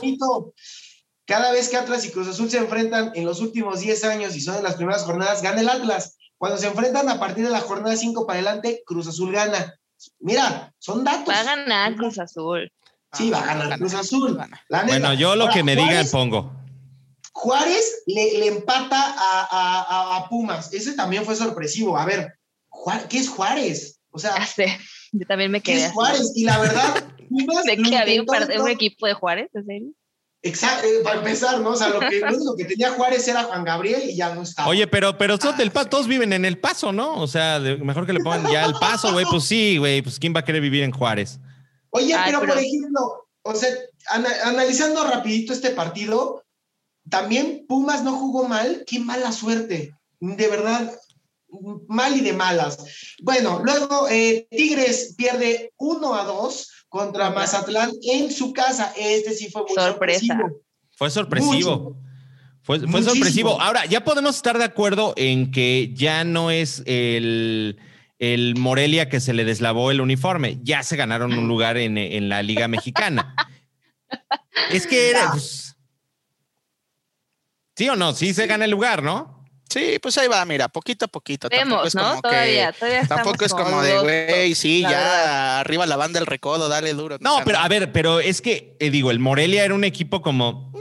[1.25, 4.41] Cada vez que Atlas y Cruz Azul se enfrentan en los últimos 10 años y
[4.41, 6.17] son en las primeras jornadas, gana el Atlas.
[6.37, 9.75] Cuando se enfrentan a partir de la jornada 5 para adelante, Cruz Azul gana.
[10.19, 11.29] Mira, son datos.
[11.33, 12.71] Va a ganar Cruz Azul.
[13.13, 14.35] Sí, va a ganar Gana, Cruz Azul.
[14.35, 14.59] gana.
[14.69, 14.97] La neta.
[14.99, 16.51] Bueno, yo lo Ahora, que me digan Juárez- pongo.
[17.33, 20.73] Juárez le, le empata a, a- a- Pumas.
[20.73, 21.97] Ese también fue sorpresivo.
[21.97, 22.33] A ver,
[23.09, 23.99] ¿qué es Juárez?
[24.11, 24.77] O sea, Ya sé.
[25.11, 25.93] Yo también me ¿qué quedé es así.
[25.93, 26.31] Juárez?
[26.35, 29.49] Y la verdad, Pumas ¿De que había un, intentó par- de un equipo de Juárez?
[29.53, 29.87] ¿En serio?
[30.43, 31.69] Exacto, eh, para empezar, ¿no?
[31.71, 34.41] O sea, lo, que, lo único que tenía Juárez era Juan Gabriel y ya no
[34.41, 34.67] estaba.
[34.67, 35.79] Oye, pero, pero todos, Ah, del sí.
[35.89, 37.15] todos viven en el paso, ¿no?
[37.21, 39.25] O sea, de- mejor que le pongan ya el paso, güey.
[39.29, 40.01] Pues sí, güey.
[40.01, 41.39] Pues quién va a querer vivir en Juárez.
[41.91, 43.69] Oye, Ay, pero, pero- por ejemplo, o sea,
[44.09, 46.43] ana- analizando rapidito este partido,
[47.09, 50.91] también Pumas no jugó mal, qué mala suerte, de verdad,
[51.87, 52.77] mal y de malas.
[53.21, 59.49] Bueno, luego eh, Tigres pierde 1 a 2 contra Mazatlán en su casa, este sí
[59.49, 60.25] fue muy Sorpresa.
[60.27, 60.61] sorpresivo.
[60.91, 61.79] Fue sorpresivo.
[61.79, 61.97] Mucho.
[62.63, 63.61] Fue, sorpresivo.
[63.61, 67.79] Ahora, ya podemos estar de acuerdo en que ya no es el,
[68.19, 70.59] el Morelia que se le deslavó el uniforme.
[70.63, 73.35] Ya se ganaron un lugar en, en la Liga Mexicana.
[74.69, 75.31] es que era.
[75.31, 75.77] pues,
[77.77, 79.40] sí o no, sí se gana el lugar, ¿no?
[79.71, 81.49] Sí, pues ahí va, mira, poquito a poquito.
[81.49, 82.01] Tampoco Vemos, es ¿no?
[82.09, 85.59] como Todavía, que, todavía Tampoco es como de, güey, sí, ya verdad.
[85.61, 87.17] arriba la banda del recodo, dale duro.
[87.21, 90.73] No, pero a ver, pero es que, eh, digo, el Morelia era un equipo como.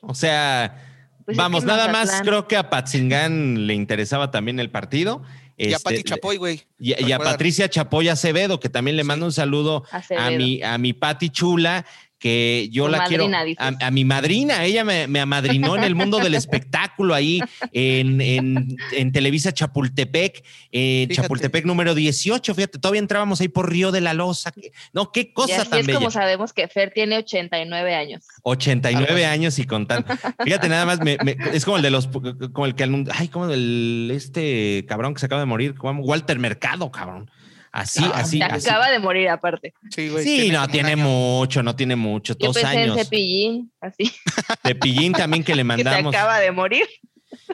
[0.00, 0.82] O sea,
[1.24, 5.22] Pues es vamos, que nada más creo que a Patzingán le interesaba también el partido.
[5.56, 6.62] Y a Este, Pati Chapoy, güey.
[6.80, 7.18] Y, y a.
[7.18, 9.06] Patricia Chapoy Acevedo, que también le Sí.
[9.06, 9.84] mando un saludo
[10.18, 11.86] a mi, a mi Pati Chula,
[12.24, 13.62] que yo Tu la madrina, quiero.
[13.82, 17.38] A, a mi madrina, ella me, me amadrinó en el mundo del espectáculo ahí
[17.72, 21.06] en, en- en Televisa Chapultepec, eh.
[21.12, 22.54] Chapultepec número 18.
[22.54, 24.52] Fíjate, todavía entrábamos ahí por Río de la Loza.
[24.52, 25.98] que- No, qué Y cosa así tan es bella.
[25.98, 28.24] como sabemos que Fer tiene 89 años.
[28.42, 30.08] 89 años y contando.
[30.42, 32.08] Fíjate, nada más, me- me- es como el de los,
[32.54, 36.38] como el que, ay, como el, este cabrón que se acaba de morir, como Walter
[36.38, 37.30] Mercado, cabrón.
[37.76, 38.68] Así, Ah, así, Se así.
[38.68, 39.74] acaba de morir aparte.
[39.90, 40.22] Sí, güey.
[40.24, 41.02] Sí, no, tiene año.
[41.02, 42.96] mucho, no tiene mucho, Yo dos pensé años.
[42.96, 44.12] en Cepillín, así,
[44.64, 46.14] De Pillín también que le que se mandamos.
[46.14, 46.84] acaba de morir.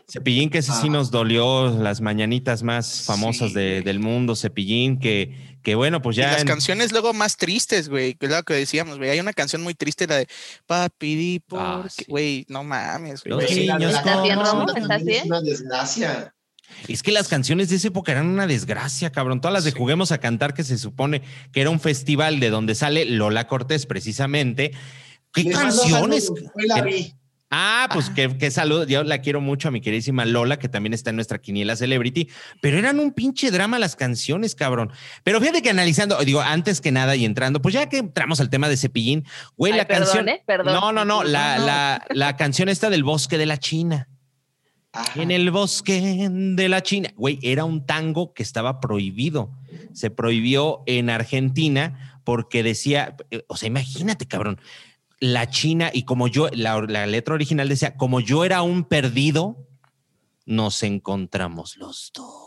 [0.07, 0.93] Cepillín, que ese sí Ah.
[0.93, 3.83] nos dolió las mañanitas más famosas Sí, de- güey.
[3.83, 4.37] del mundo.
[4.37, 6.33] Cepillín, que, que bueno, pues Y ya.
[6.33, 9.09] las en- canciones luego más tristes, güey, que es lo que decíamos, güey.
[9.09, 10.29] Hay una canción muy triste, la de
[10.67, 12.11] Papi, di por Ah, qué", sí.
[12.11, 13.41] güey, no mames, güey.
[13.41, 15.23] Los niños ¿Estás bien, también ¿Estás es bien?
[15.29, 16.35] una desgracia.
[16.89, 19.41] Es que las canciones de esa época eran una desgracia, cabrón.
[19.41, 19.77] Todas las de Sí.
[19.79, 23.87] Juguemos a Cantar, que se supone que era un festival de donde sale Lola Cortés,
[23.87, 24.73] precisamente.
[25.33, 26.31] ¿Qué Les canciones?
[26.67, 27.15] la vi.
[27.53, 28.87] Ah, pues qué, qué salud.
[28.87, 32.29] Yo la quiero mucho a mi queridísima Lola, que también está en nuestra quiniela Celebrity,
[32.63, 34.93] pero eran un pinche drama las canciones, cabrón.
[35.25, 38.51] Pero fíjate que analizando, digo, antes que nada y entrando, pues ya que entramos al
[38.51, 39.25] tema de Cepillín,
[39.57, 40.29] güey, Ay, la perdón, canción.
[40.29, 40.43] ¿eh?
[40.47, 40.75] Perdón.
[40.75, 41.67] No, no, no, la, No, no.
[41.67, 44.07] La, la canción esta del bosque de la China.
[45.15, 47.13] En el bosque de la China.
[47.17, 49.53] Güey, era un tango que estaba prohibido.
[49.93, 54.61] Se prohibió en Argentina porque decía, o sea, imagínate, cabrón,
[55.21, 59.69] la China y como yo, la, la letra original decía, como yo era un perdido,
[60.47, 62.40] nos encontramos los dos.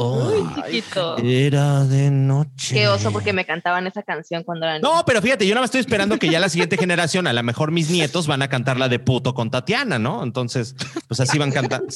[0.00, 1.16] Uy, Ay, chiquito.
[1.18, 2.74] era de noche.
[2.74, 5.68] Qué oso porque me cantaban esa canción cuando era No, pero fíjate, yo nada más
[5.68, 8.78] estoy esperando que ya la siguiente generación, a lo mejor mis nietos van a cantar
[8.78, 10.22] la de puto con Tatiana, ¿no?
[10.22, 10.76] Entonces,
[11.08, 11.86] pues así van cantando.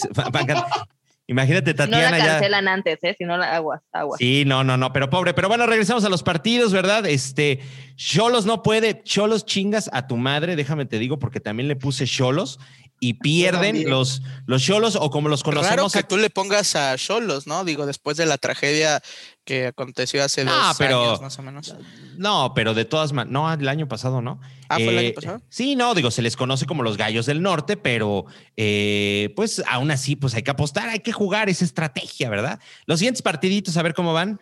[1.28, 2.26] Imagínate, Si no la Tatiana ya.
[2.26, 3.14] cancelan antes, ¿eh?
[3.16, 4.18] Si no la aguas, aguas.
[4.18, 5.32] Sí, no, no, no, pero pobre.
[5.32, 7.06] Pero bueno, regresamos a los partidos, ¿verdad?
[7.06, 7.60] Este,
[7.96, 12.06] Cholos no puede, Cholos chingas a tu madre, déjame te digo, porque también le puse
[12.06, 12.58] Cholos
[13.04, 15.92] y pierden los los Cholos o como los Raro conocemos.
[15.92, 17.64] que aquí- tú le pongas a Cholos, ¿no?
[17.64, 19.02] Digo, después de la tragedia
[19.44, 21.74] que aconteció hace No, dos pero- años, más o menos.
[22.16, 24.40] No, pero de todas maneras, no, el año pasado, ¿no?
[24.68, 25.42] Ah, ¿fue el Eh, año pasado?
[25.48, 28.24] Sí, no, digo, se les conoce como los gallos del norte, pero
[28.56, 32.60] eh, pues aún así, pues hay que apostar, hay que jugar esa estrategia, ¿verdad?
[32.86, 34.38] Los siguientes partiditos, a ver cómo van.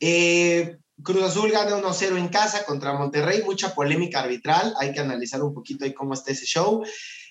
[0.00, 5.42] Eh, Cruz Azul gana 1-0 en casa contra Monterrey, mucha polémica arbitral, hay que analizar
[5.42, 6.82] un poquito ahí cómo está ese show.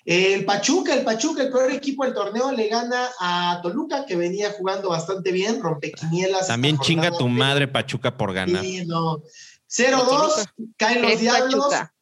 [0.04, 4.52] El Pachuca, el Pachuca, el peor equipo del torneo, le gana a Toluca, que venía
[4.52, 6.46] jugando bastante bien, rompe quinielas.
[6.46, 8.62] También chinga tu madre Pachuca por ganar.
[8.62, 9.22] Sí, no.
[9.70, 11.54] 0-2, caen los Es diablos.
[11.68, 11.94] Pachuca.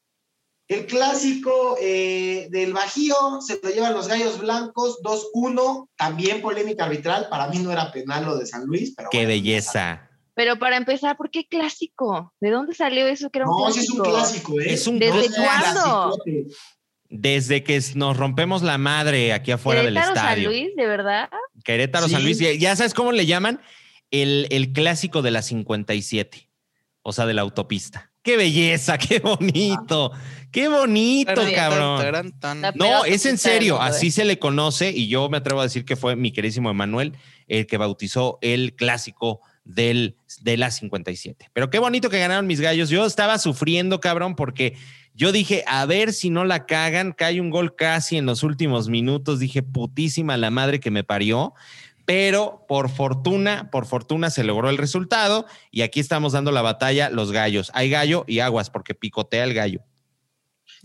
[0.69, 7.29] El clásico eh, del Bajío se lo llevan los Gallos Blancos 2-1, también polémica arbitral.
[7.29, 9.09] Para mí no era penal lo de San Luis, pero.
[9.11, 10.11] Qué bueno, belleza.
[10.35, 12.35] Pero para empezar, ¿por qué clásico?
[12.41, 14.03] ¿De dónde salió eso que era un No, sí es clásico?
[14.03, 14.73] un clásico, ¿eh?
[14.75, 15.43] Es un ¿Desde clásico.
[15.45, 16.17] cuándo?
[17.09, 20.49] Desde que nos rompemos la madre aquí afuera del ¿Querétaro, San estadio.
[20.51, 21.29] Luis, de verdad?
[21.65, 22.13] Querétaro, Sí.
[22.15, 22.39] San Luis.
[22.39, 23.61] Ya, ya sabes cómo le llaman
[24.11, 26.49] el, el clásico de la 57,
[27.03, 28.11] o sea, de la autopista.
[28.23, 30.11] Qué belleza, qué bonito,
[30.51, 32.33] qué bonito, cabrón.
[32.41, 32.61] tan.
[32.75, 35.95] No, es en serio, así se le conoce y yo me atrevo a decir que
[35.95, 37.13] fue mi queridísimo Emanuel
[37.47, 41.51] el que bautizó el clásico del, de la 57.
[41.53, 42.89] Pero qué bonito que ganaron mis gallos.
[42.89, 44.77] Yo estaba sufriendo, cabrón, porque
[45.17, 48.89] yo dije, a ver si no la cagan, cae un gol casi en los últimos
[48.89, 49.41] minutos.
[49.41, 51.55] Dije, putísima la madre que me parió.
[52.05, 57.11] Pero por fortuna, por fortuna se logró el resultado y aquí estamos dando la batalla
[57.11, 57.71] los gallos.
[57.75, 59.81] Hay gallo y aguas porque picotea el gallo.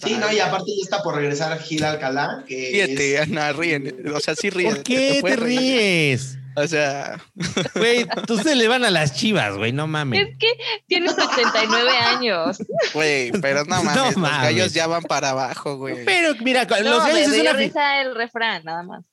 [0.04, 2.44] Sí, no, y aparte ya está por regresar Gil Alcalá.
[2.48, 4.04] Que Ríete, es- Ana, ríen.
[4.15, 4.74] O sea, sí ríen.
[4.74, 6.38] ¿Por qué te ríes?
[6.56, 7.20] O sea,
[7.76, 10.28] Güey, ustedes le van a las chivas, güey, no mames.
[10.30, 10.48] Es que
[10.88, 12.58] tienes 89 años.
[12.94, 14.42] güey, pero no No mames, los mames.
[14.44, 16.04] gallos ya van para abajo, güey.
[16.06, 17.54] Pero mira, los No, gallos me, es una.
[17.54, 19.04] risa el refrán, nada más.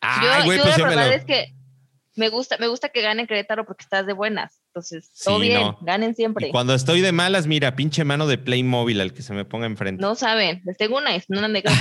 [0.00, 1.52] Ay, yo güey, yo pues la verdad lo- es que
[2.14, 4.60] me gusta, me gusta que gane Querétaro porque estás de buenas.
[4.76, 5.78] Entonces, todo Sí, bien, no.
[5.80, 6.48] ganen siempre.
[6.48, 9.64] Y cuando estoy de malas, mira, pinche mano de Playmobil al que se me ponga
[9.64, 10.02] enfrente.
[10.02, 11.74] No saben, les tengo una, es una anécdota.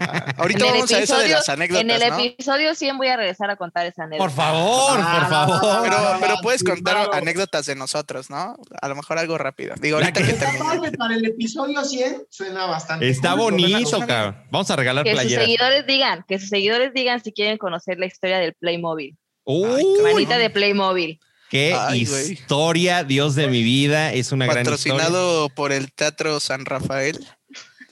[0.00, 2.18] Ah, Ahorita En vamos a eso de las anécdotas, En el ¿no?
[2.18, 4.24] episodio 100 voy a regresar a contar esa anécdota.
[4.26, 5.82] Por favor, Ah, por favor.
[5.82, 8.56] Pero, pero puedes contar anécdotas de nosotros, ¿no?
[8.80, 9.74] A lo mejor algo rápido.
[9.78, 10.64] Digo, ahorita que- que Esta termine.
[10.64, 13.06] parte para el episodio 100 suena bastante.
[13.06, 14.42] Está cool, bonito, cabrón.
[14.50, 15.44] Vamos a regalar Que sus playeras.
[15.44, 19.14] seguidores digan, que sus seguidores digan si quieren conocer la historia del Playmobil.
[19.44, 21.20] Uy, Manita de Playmobil.
[21.50, 24.12] Qué Ay, historia, Dios de mi vida.
[24.12, 24.94] Es una gran historia.
[24.94, 27.18] Patrocinado por el Teatro San Rafael.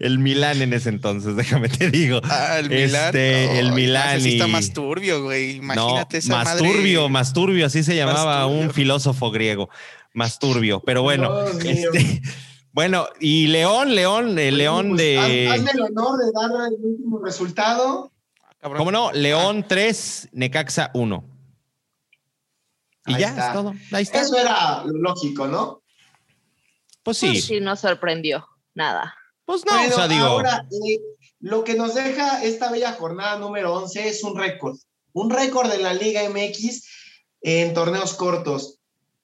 [0.00, 2.20] El Milán en ese entonces, déjame te digo.
[2.24, 3.06] Ah, el Milán.
[3.06, 5.56] Este, el Milán sí está y- más turbio, güey.
[5.56, 6.68] Imagínate no, esa más madre.
[6.72, 9.68] turbio, más turbio, así se llamaba un filósofo griego.
[10.14, 10.80] Más turbio.
[10.80, 12.20] Pero bueno, este,
[12.72, 15.18] bueno, y León, León, el León Pues, de.
[15.48, 18.11] haz- Hazme el honor de dar el último resultado.
[18.62, 18.78] Cabrón.
[18.78, 19.10] ¿Cómo no?
[19.12, 21.24] León 3, Necaxa 1.
[23.06, 23.46] Y Ahí ya, está.
[23.48, 23.74] es todo.
[23.90, 24.20] Ahí está.
[24.20, 25.82] Eso era lo lógico, ¿no?
[27.02, 27.34] Pues Sí.
[27.34, 27.42] sí.
[27.42, 29.14] sí, no sorprendió nada.
[29.44, 30.24] Pues no, Bueno, o sea, digo.
[30.24, 31.00] ahora, eh,
[31.40, 34.76] lo que nos deja esta bella jornada número 11 es un récord.
[35.12, 36.86] Un récord de la Liga MX
[37.42, 38.78] en torneos cortos.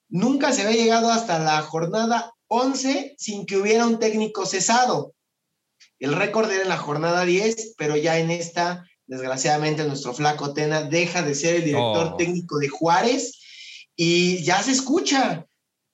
[0.08, 5.14] Nunca se había llegado hasta la jornada 11 sin que hubiera un técnico cesado.
[6.00, 10.82] El récord era en la jornada 10, pero ya en esta, desgraciadamente, nuestro flaco Tena
[10.82, 12.16] deja de ser el director Oh.
[12.16, 13.40] técnico de Juárez
[13.96, 15.46] y ya se escucha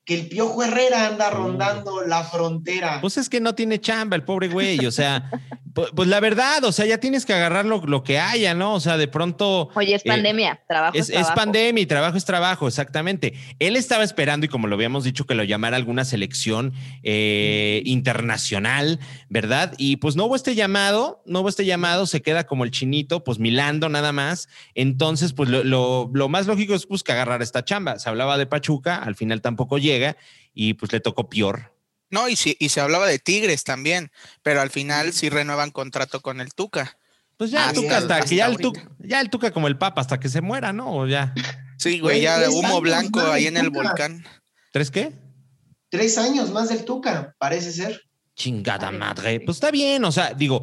[0.04, 1.36] que el Piojo Herrera anda Oh.
[1.36, 3.00] rondando la frontera.
[3.00, 5.30] Pues es que no tiene chamba el pobre güey, o sea,
[5.74, 8.74] pu- pues, la verdad, o sea, ya tienes que agarrar lo, lo que haya, ¿no?
[8.74, 11.34] O sea, de pronto Oye, es Eh, pandemia, trabajo es, es, es trabajo.
[11.34, 13.34] pandemia y trabajo es trabajo, exactamente.
[13.58, 19.00] Él estaba esperando y como lo habíamos dicho, que lo llamara alguna selección eh, internacional,
[19.28, 19.74] ¿verdad?
[19.76, 23.24] Y pues no hubo este llamado, no hubo este llamado, se queda como el chinito,
[23.24, 24.48] pues milando nada más.
[24.74, 27.98] Entonces, pues lo, lo- lo más lógico es pues que agarrar esta chamba.
[27.98, 30.16] Se hablaba de Pachuca, al final tampoco llega
[30.54, 31.73] y pues le tocó peor.
[32.14, 36.20] No, y, sí, y se hablaba de Tigres también, pero al final sí renuevan contrato
[36.20, 36.96] con el Tuca.
[37.36, 39.76] Pues ya el Tuca hasta hasta que ya el, tuca, ya el Tuca como el
[39.76, 40.94] Papa hasta que se muera, ¿no?
[40.96, 41.34] O ya.
[41.76, 44.24] Sí, güey, ya humo blanco ahí en el volcán.
[44.72, 45.12] ¿Tres qué?
[45.90, 48.02] Tres años más del Tuca, parece ser.
[48.36, 49.40] Chingada madre.
[49.40, 50.62] Pues está bien, o sea, digo,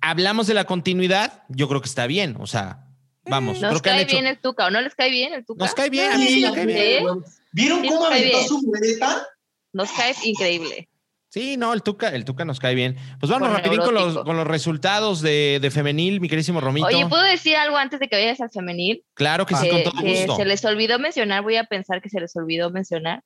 [0.00, 2.86] hablamos de la continuidad, yo creo que está bien, o sea,
[3.26, 4.16] vamos, ¿Nos creo que cae hecho.
[4.16, 5.64] bien el Tuca o no les cae bien el Tuca?
[5.64, 7.04] Nos cae bien, a mí sí me cae bien.
[7.52, 8.48] ¿Vieron Sí, cómo aventó bien.
[8.48, 9.26] su muleta?
[9.72, 10.88] Nos cae increíble.
[11.30, 12.96] Sí, no, el Tuca, el Tuca nos cae bien.
[13.20, 16.86] Pues vamos rapidín con los, con los resultados de, de femenil, mi querísimo Romito.
[16.86, 19.04] Oye, ¿puedo decir algo antes de que vayas al femenil?
[19.12, 20.36] Claro que sí, con todo que gusto.
[20.36, 23.22] se les olvidó mencionar, voy a pensar que se les olvidó mencionar,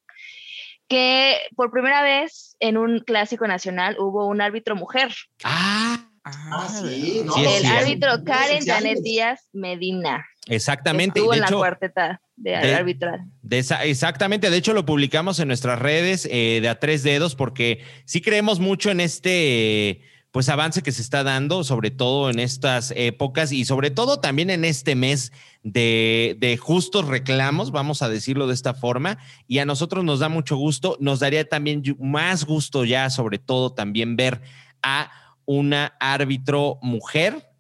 [0.88, 5.14] que por primera vez en un clásico nacional hubo un árbitro mujer.
[5.44, 7.78] Ah, Ah, sí, no, Sí, el cierto.
[7.78, 8.64] árbitro Karen.
[8.64, 10.24] Janet Díaz Medina.
[10.46, 11.18] exactamente.
[11.18, 13.20] Estuvo De en la cuarteta de, de- arbitral.
[13.42, 17.34] De esa- exactamente, de hecho lo publicamos en nuestras redes eh, de a tres dedos
[17.34, 20.02] porque sí creemos mucho en este
[20.32, 24.48] pues avance que se está dando, sobre todo en estas épocas y sobre todo también
[24.48, 25.30] en este mes
[25.62, 30.30] de, de justos reclamos, vamos a decirlo de esta forma, y a nosotros nos da
[30.30, 34.40] mucho gusto, nos daría también más gusto ya, sobre todo también ver
[34.82, 35.10] a
[35.44, 37.50] una árbitro mujer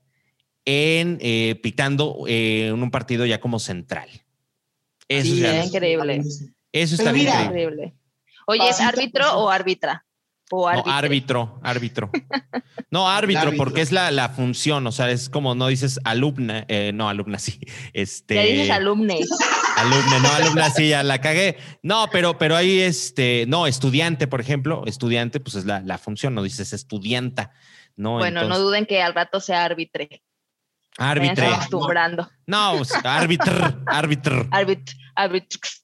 [0.64, 4.08] en eh, pitando eh, en un partido ya como central.
[5.18, 6.22] Eso, Sí, es increíble.
[6.72, 7.26] eso está bien.
[7.26, 7.82] mira, increíble.
[7.84, 7.94] Increíble.
[8.46, 9.38] Oye, ¿es árbitro pasito.
[9.40, 10.04] o árbitra?
[10.54, 11.60] O No, árbitro.
[11.62, 12.10] árbitro.
[12.90, 13.56] No, árbitro, árbitro.
[13.64, 17.38] porque es la, la función, o sea, es como no dices alumna, eh, no, alumna
[17.38, 17.58] sí.
[17.94, 19.20] Este, Ya dices alumne.
[19.78, 21.56] alumna, no, alumna sí, ya la cagué.
[21.82, 26.34] No, pero, pero ahí, este, no, estudiante, por ejemplo, estudiante, pues es la, la función,
[26.34, 27.52] no dices estudianta,
[27.96, 28.18] ¿no?
[28.18, 30.04] Bueno, no duden que al rato sea árbitro.
[30.98, 31.46] Árbitro.
[31.46, 32.28] acostumbrando.
[32.46, 33.82] No, pues, árbitro.
[33.86, 34.46] Árbitro.
[34.50, 34.96] Árbitro.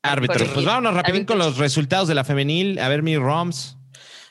[0.02, 0.46] Árbitro.
[0.52, 2.78] Pues vámonos rapidín con los resultados de la femenil.
[2.78, 3.77] A ver, mi Roms.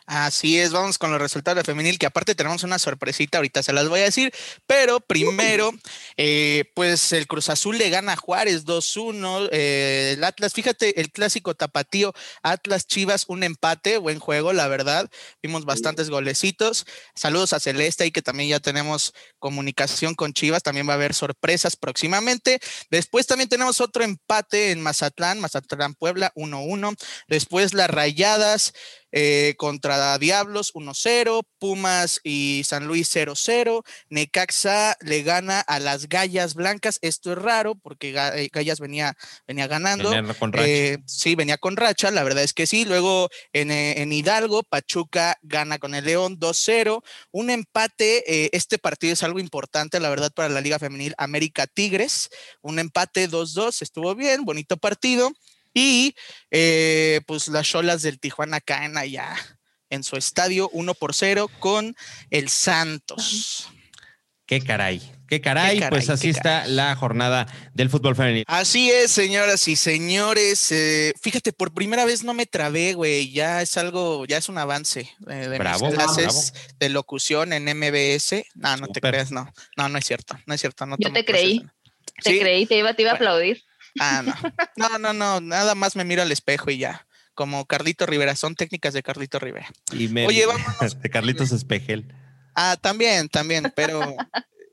[0.09, 3.73] Así es, vamos con los resultados de femenil, que aparte tenemos una sorpresita, ahorita se
[3.73, 4.33] las voy a decir,
[4.65, 5.73] pero primero,
[6.15, 11.11] eh, pues el Cruz Azul le gana a Juárez 2-1, eh, el Atlas, fíjate, el
[11.11, 15.09] clásico tapatío, Atlas Chivas, un empate, buen juego, la verdad,
[15.43, 20.87] vimos bastantes golecitos, saludos a Celeste y que también ya tenemos comunicación con Chivas, también
[20.87, 26.95] va a haber sorpresas próximamente, después también tenemos otro empate en Mazatlán, Mazatlán Puebla 1-1,
[27.27, 28.71] después las Rayadas,
[29.11, 36.55] eh, contra Diablos 1-0, Pumas y San Luis 0-0, Necaxa le gana a las Gallas
[36.55, 39.15] Blancas, esto es raro porque eh, Gallas venía,
[39.47, 40.11] venía ganando.
[40.37, 40.67] con racha.
[40.67, 42.85] Eh, sí, venía con racha, la verdad es que sí.
[42.85, 49.23] Luego en, en Hidalgo, Pachuca gana con el León 2-0, un empate, este partido es
[49.23, 52.29] algo importante, la verdad, para la Liga Femenil América Tigres,
[52.61, 55.31] un empate 2-2, estuvo bien, bonito partido.
[55.77, 56.15] Y
[56.49, 59.35] eh, pues las Cholas del Tijuana caen allá
[59.91, 61.95] en su estadio 1 por 0 con
[62.31, 63.69] el Santos.
[64.47, 68.45] Qué caray, qué caray, pues así está la jornada del fútbol femenino.
[68.47, 70.71] Así es, señoras y señores.
[70.71, 73.31] Eh, fíjate, por primera vez no me trabé, güey.
[73.31, 77.65] Ya es algo, ya es un avance eh, de bravo, mis clases de locución en
[77.65, 78.45] MBS.
[78.55, 79.53] No, no te creas, no.
[79.75, 80.87] No, no es cierto, no es cierto.
[80.87, 81.63] No Yo te creí.
[82.23, 83.66] Te creí, te iba, te iba a aplaudir.
[83.99, 84.33] Ah, no.
[84.75, 85.41] No, no, no.
[85.41, 87.07] Nada más me miro al espejo y ya.
[87.33, 88.35] Como Carlito Rivera.
[88.35, 89.67] Son técnicas de Carlito Rivera.
[89.91, 90.63] Y me, Oye, vamos.
[91.01, 92.13] De Carlitos Espejel.
[92.55, 94.15] Ah, también, también, pero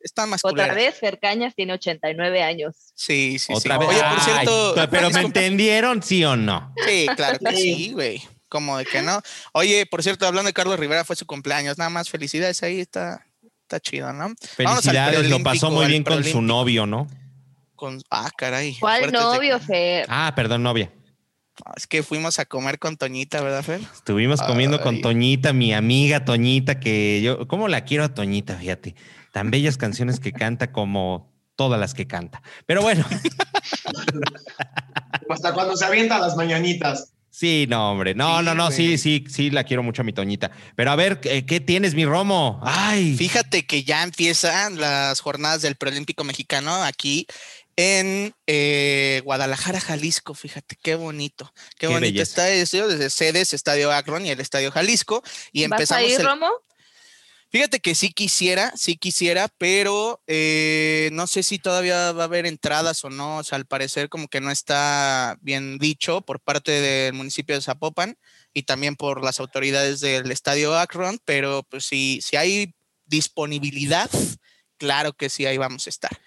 [0.05, 2.93] está más Otra vez, Fercañas tiene 89 años.
[2.95, 3.81] Sí, sí, Otra sí.
[3.81, 3.89] Vez.
[3.89, 4.75] Oye, por cierto.
[4.91, 6.73] pero me entendieron, sí o no.
[6.87, 8.23] Sí, claro que sí, güey.
[8.49, 9.21] Como de que no.
[9.53, 11.77] Oye, por cierto, hablando de Carlos Rivera, fue su cumpleaños.
[11.77, 13.27] Nada más felicidades ahí, está,
[13.63, 14.33] está chido, ¿no?
[14.41, 17.09] Felicidades, lo pasó muy bien con su novio, ¿no?
[17.75, 18.77] Con, ah, caray.
[18.79, 20.07] ¿Cuál novio, Fer?
[20.09, 20.93] Ah, perdón, novia.
[21.77, 23.81] Es que fuimos a comer con Toñita, ¿verdad, Fer?
[23.95, 28.57] Estuvimos comiendo con Toñita, mi amiga Toñita, que yo, ¿cómo la quiero a Toñita?
[28.57, 28.97] Fíjate,
[29.33, 32.43] tan bellas canciones que canta como todas las que canta.
[32.67, 33.05] Pero bueno.
[35.31, 37.13] Hasta cuando se avienta las mañanitas.
[37.31, 38.15] Sí, no, hombre.
[38.15, 40.53] No, no, no, sí, sí, sí, la quiero mucho a mi Toñita.
[40.77, 42.61] Pero a ver, ¿qué, tienes, mi Romo?
[42.63, 43.17] Ay.
[43.17, 47.27] Fíjate que ya empiezan las jornadas del preolímpico mexicano aquí
[47.77, 50.35] en eh, Guadalajara, Jalisco.
[50.35, 55.23] Fíjate qué bonito, qué, bonito está eso desde sedes, Estadio Akron y el Estadio Jalisco.
[55.53, 56.03] Y empezamos.
[56.03, 56.51] ¿Vas a ir, Romo?
[57.55, 62.47] Fíjate que sí quisiera, sí quisiera, pero eh, no sé si todavía va a haber
[62.47, 63.37] entradas o no.
[63.37, 67.63] O sea, al parecer como que no está bien dicho por parte del municipio de
[67.63, 68.19] Zapopan
[68.53, 72.75] y también por las autoridades del Estadio Akron, pero pues si, si hay
[73.07, 74.11] disponibilidad,
[74.77, 76.21] claro que sí, ahí vamos a estar.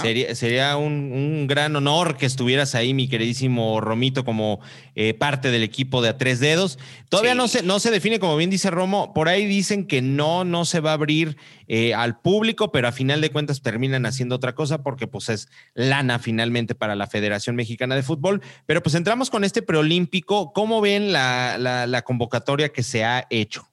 [0.00, 4.60] Sería, sería un, gran honor que estuvieras ahí, mi queridísimo Romito, como
[4.94, 6.78] eh, parte del equipo de A Tres Dedos.
[7.08, 10.44] Todavía no, se, no se define, como bien dice Romo, por ahí dicen que no,
[10.44, 14.36] no se va a abrir eh, al público, pero a final de cuentas terminan haciendo
[14.36, 18.42] otra cosa porque pues es lana finalmente para la Federación Mexicana de Fútbol.
[18.66, 20.52] Pero pues entramos con este preolímpico.
[20.52, 23.68] ¿Cómo ven la, la, convocatoria que se ha hecho?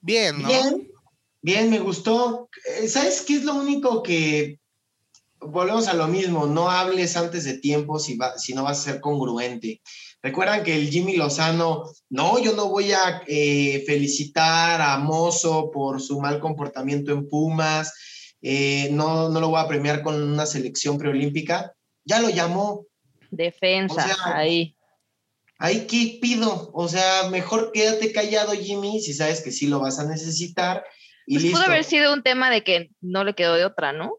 [0.00, 0.48] Bien, ¿no?
[0.48, 0.88] Bien,
[1.42, 2.48] bien, me gustó.
[2.80, 4.58] Eh, ¿Sabes qué es lo único que
[5.40, 8.92] volvemos a lo mismo, no hables antes de tiempo si, va, si no vas a
[8.92, 9.80] ser congruente.
[10.22, 16.00] Recuerdan que el Jimmy Lozano, no, yo no voy a eh, felicitar a Mozo por
[16.00, 17.94] su mal comportamiento en Pumas,
[18.42, 21.72] eh, no, no lo voy a premiar con una selección preolímpica,
[22.04, 22.86] ya lo llamó.
[23.30, 24.74] Defensa, ahí.
[25.60, 29.98] Ahí qué pido, o sea, mejor quédate callado Jimmy si sabes que sí lo vas
[29.98, 30.84] a necesitar.
[31.26, 34.18] Y pues pudo haber sido un tema de que no le quedó de otra, ¿no?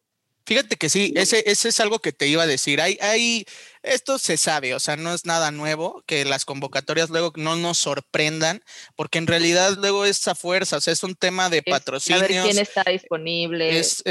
[0.50, 2.82] Fíjate que sí, ese, ese es algo que te iba a decir.
[2.82, 3.46] Hay, hay,
[3.84, 7.78] esto se sabe, o sea, no es nada nuevo que las convocatorias luego no nos
[7.78, 8.64] sorprendan,
[8.96, 12.24] porque en realidad luego es a fuerza, o sea, es un tema de patrocinios.
[12.24, 13.78] A ver quién está disponible.
[13.78, 14.02] Es,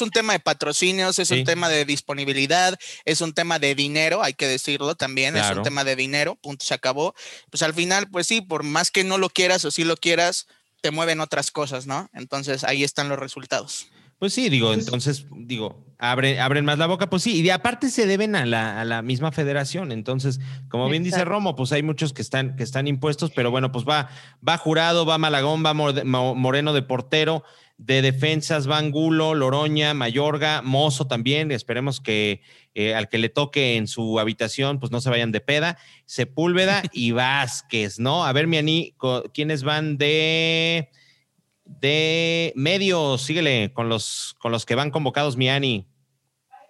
[0.00, 4.34] un tema de patrocinios, es un tema de disponibilidad, es un tema de dinero, hay
[4.34, 7.12] que decirlo también, es un tema de dinero, punto, se acabó.
[7.50, 10.46] Pues al final, pues sí, por más que no lo quieras o sí lo quieras,
[10.80, 12.08] te mueven otras cosas, ¿no?
[12.14, 13.88] Entonces ahí están los resultados.
[14.22, 17.90] Pues sí, digo, entonces, digo, abre, abren más la boca, pues sí, y de aparte
[17.90, 19.90] se deben a la, misma federación.
[19.90, 23.72] Entonces, como bien dice Romo, pues hay muchos que están, que están impuestos, pero bueno,
[23.72, 24.10] pues va,
[24.48, 27.42] va jurado, va Malagón, va Moreno de portero,
[27.78, 31.50] de defensas, va Angulo, Loroña, Mayorga, Mozo también.
[31.50, 32.42] Esperemos que
[32.74, 36.84] eh, al que le toque en su habitación, pues no se vayan de peda, Sepúlveda
[36.92, 38.24] y Vázquez, ¿no?
[38.24, 38.94] A ver, Miani,
[39.34, 40.92] ¿quiénes van de
[41.80, 45.86] de medios, síguele con los, con los que van convocados, Miani.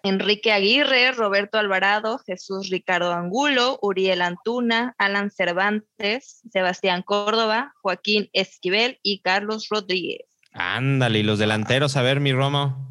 [0.05, 8.99] Enrique Aguirre, Roberto Alvarado, Jesús Ricardo Angulo, Uriel Antuna, Alan Cervantes, Sebastián Córdoba, Joaquín Esquivel
[9.03, 10.27] y Carlos Rodríguez.
[10.53, 12.91] Ándale, y los delanteros, a ver, mi Romo.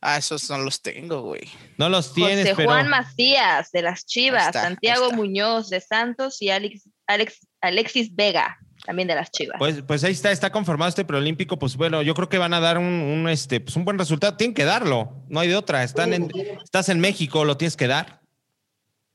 [0.00, 1.42] Ah, esos no los tengo, güey.
[1.76, 6.88] No los tienes, José Juan Macías, de las Chivas, Santiago Muñoz, de Santos y Alex,
[7.06, 8.58] Alex, Alexis Vega,
[8.90, 9.56] también de las Chivas.
[9.56, 12.58] Pues, pues ahí está, está conformado este preolímpico, pues bueno, yo creo que van a
[12.58, 14.36] dar un, este, pues un buen resultado.
[14.36, 15.84] Tienen que darlo, no hay de otra.
[15.84, 16.28] Están en,
[16.60, 18.20] estás en México, lo tienes que dar.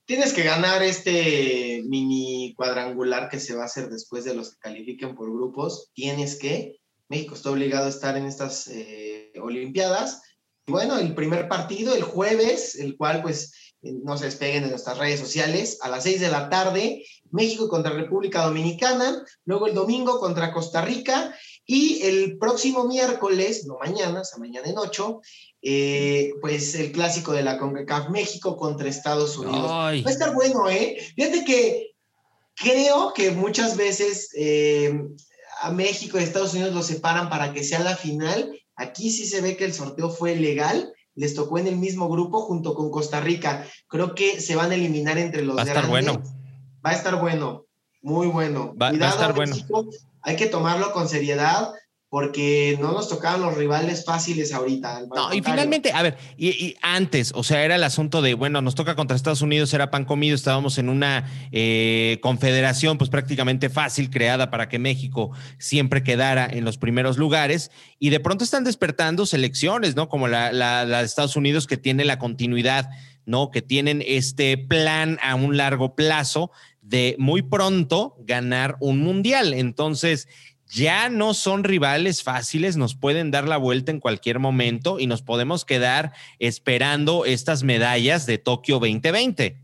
[0.06, 4.60] tienes que ganar este mini cuadrangular que se va a hacer después de los que
[4.60, 5.92] califiquen por grupos.
[5.94, 6.78] Tienes que.
[7.10, 10.22] México está obligado a estar en estas eh, Olimpiadas.
[10.68, 13.52] Y bueno, el primer partido, el jueves, el cual pues
[14.04, 17.94] no se despeguen de nuestras redes sociales, a las 6 de la tarde, México contra
[17.94, 24.24] República Dominicana, luego el domingo contra Costa Rica y el próximo miércoles, no mañana, o
[24.24, 25.22] sea, mañana en 8,
[25.64, 29.70] eh, pues el clásico de la CONCACAF México contra Estados Unidos.
[29.70, 30.98] Va a estar bueno, ¿eh?
[31.16, 31.96] Fíjate que
[32.56, 34.94] creo que muchas veces eh,
[35.62, 38.52] a México y Estados Unidos los separan para que sea la final.
[38.76, 40.94] Aquí sí se ve que el sorteo fue legal.
[41.16, 43.66] Les tocó en el mismo grupo junto con Costa Rica.
[43.88, 46.22] Creo que se van a eliminar entre los Va a estar bueno.
[46.86, 47.66] Va a estar bueno.
[48.02, 48.76] Muy bueno.
[48.80, 49.56] Va, a estar bueno.
[50.22, 51.72] Hay que tomarlo con seriedad
[52.16, 55.02] porque no nos tocaban los rivales fáciles ahorita.
[55.14, 58.74] No, y finalmente, a ver, y, antes, o sea, era el asunto de, bueno, nos
[58.74, 64.10] toca contra Estados Unidos, era pan comido, estábamos en una eh, confederación pues prácticamente fácil
[64.10, 69.26] creada para que México siempre quedara en los primeros lugares y de pronto están despertando
[69.26, 70.08] selecciones, ¿no?
[70.08, 72.88] Como la, la de Estados Unidos que tiene la continuidad,
[73.26, 73.52] ¿no?
[73.52, 76.50] Que tienen este plan a un largo plazo
[76.82, 79.54] de muy pronto ganar un mundial.
[79.54, 80.30] Entonces,
[80.70, 85.22] ya no son rivales fáciles, nos pueden dar la vuelta en cualquier momento y nos
[85.22, 89.58] podemos quedar esperando estas medallas de Tokio 2020.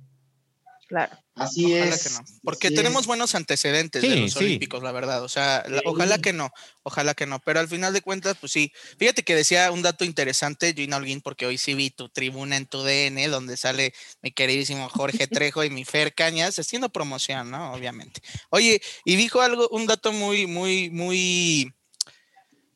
[0.88, 1.21] Claro.
[1.36, 2.20] Así es.
[2.44, 5.24] porque tenemos buenos antecedentes de los Olímpicos, la verdad.
[5.24, 6.52] O sea, ojalá que no,
[6.84, 7.40] ojalá que no.
[7.40, 8.72] Pero al final de cuentas, pues sí.
[9.00, 12.66] Fíjate que decía un dato interesante, Gina Holguín, porque hoy sí vi tu tribuna en
[12.66, 17.74] tu DN, donde sale mi queridísimo Jorge Trejo y mi Fer Cañas, haciendo promoción, ¿no?
[17.74, 18.22] Obviamente.
[18.50, 21.74] Oye, y dijo algo, un dato muy, muy, muy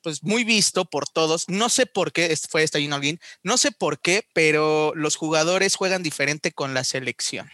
[0.02, 1.50] pues muy visto por todos.
[1.50, 5.76] No sé por qué, fue esta Gina Holguín, no sé por qué, pero los jugadores
[5.76, 7.50] juegan diferente con la selección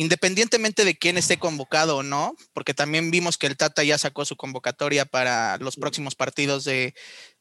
[0.00, 4.24] independientemente de quién esté convocado o no, porque también vimos que el Tata ya sacó
[4.24, 6.94] su convocatoria para los próximos partidos de,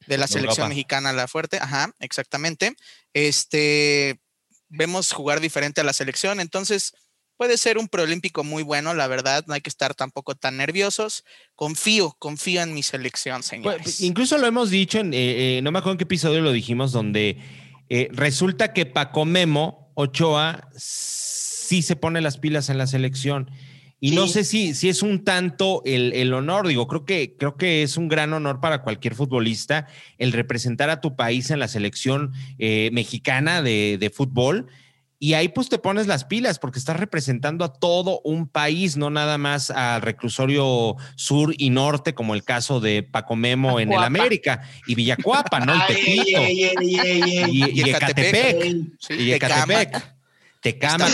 [0.07, 2.75] la selección mexicana, la fuerte, ajá, exactamente.
[3.13, 4.19] Este,
[4.67, 6.95] vemos jugar diferente a la selección, entonces
[7.37, 11.23] puede ser un preolímpico muy bueno, la verdad, no hay que estar tampoco tan nerviosos.
[11.55, 14.01] Confío, confío en mi selección, pues, señores.
[14.01, 16.91] incluso lo hemos dicho, en, eh, eh, no me acuerdo en qué episodio lo dijimos,
[16.91, 17.37] donde
[17.87, 20.69] eh, resulta que Paco Memo Ochoa
[21.69, 23.51] sí se pone las pilas en la selección.
[24.01, 27.83] Y no sé si, si es un tanto el, honor, digo, creo que, creo que
[27.83, 29.85] es un gran honor para cualquier futbolista
[30.17, 34.67] el representar a tu país en la selección eh, mexicana de, fútbol.
[35.19, 39.11] Y ahí pues te pones las pilas porque estás representando a todo un país, no
[39.11, 43.99] nada más al reclusorio sur y norte, como el caso de Paco Memo en el
[43.99, 45.75] América y Villacuapa, ¿no?
[46.07, 46.35] Y
[46.81, 48.63] y, Ecatepec.
[49.09, 50.18] Y Ecatepec.
[50.61, 51.05] Tecama,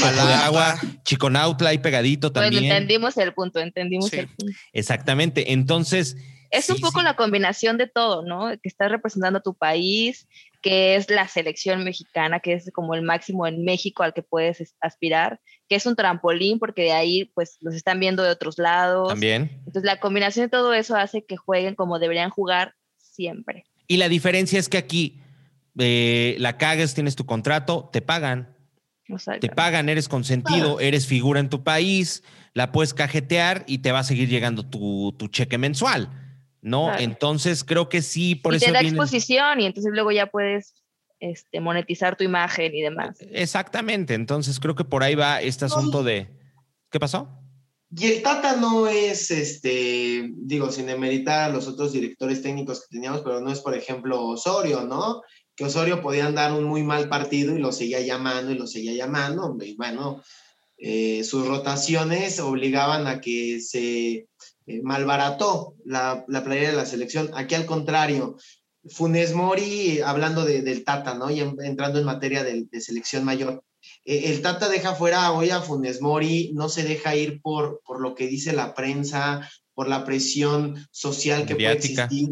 [0.43, 2.63] Agua, Chiconautla ahí pegadito también.
[2.63, 4.53] Bueno, entendimos el punto, entendimos el punto.
[4.73, 5.53] Exactamente.
[5.53, 6.17] Entonces.
[6.51, 8.49] Es un poco la combinación de todo, ¿no?
[8.49, 10.27] Que estás representando a tu país,
[10.61, 14.73] que es la selección mexicana, que es como el máximo en México al que puedes
[14.79, 19.09] aspirar, que es un trampolín porque de ahí pues los están viendo de otros lados.
[19.09, 19.51] También.
[19.59, 23.65] Entonces la combinación de todo eso hace que jueguen como deberían jugar siempre.
[23.87, 25.21] Y la diferencia es que aquí
[25.77, 28.54] eh, la cagues, tienes tu contrato, te pagan
[29.39, 33.99] te pagan, eres consentido, eres figura en tu país, la puedes cajetear y te va
[33.99, 36.09] a seguir llegando tu, cheque mensual,
[36.61, 36.95] ¿no?
[36.97, 38.67] Entonces creo que sí, por y eso.
[38.67, 40.73] Te da exposición y entonces luego ya puedes
[41.19, 43.17] este, monetizar tu imagen y demás.
[43.31, 46.29] Exactamente, entonces creo que por ahí va este asunto de.
[46.89, 47.29] ¿Qué pasó?
[47.97, 52.87] Y el Tata no es, este, digo, sin demeritar a los otros directores técnicos que
[52.95, 55.21] teníamos, pero no es, por ejemplo, Osorio, ¿no?
[55.55, 58.93] Que Osorio podían dar un muy mal partido y lo seguía llamando y lo seguía
[58.93, 59.55] llamando.
[59.61, 60.21] Y bueno,
[60.77, 64.27] eh, sus rotaciones obligaban a que se
[64.67, 67.31] eh, malbarató la, la playera de la selección.
[67.33, 68.37] Aquí al contrario,
[68.89, 71.31] Funes Mori, hablando del Tata, ¿no?
[71.31, 73.63] Y entrando en materia de, selección mayor.
[74.03, 78.01] Eh, el Tata deja fuera hoy a Funes Mori, no se deja ir por, por
[78.01, 82.29] lo que dice la prensa, por la presión social que puede existir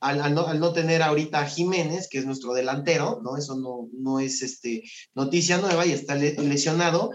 [0.00, 3.36] al, no, tener ahorita a Jiménez, que es nuestro delantero, ¿no?
[3.36, 4.82] Eso no, no es este,
[5.14, 7.10] noticia nueva y está lesionado.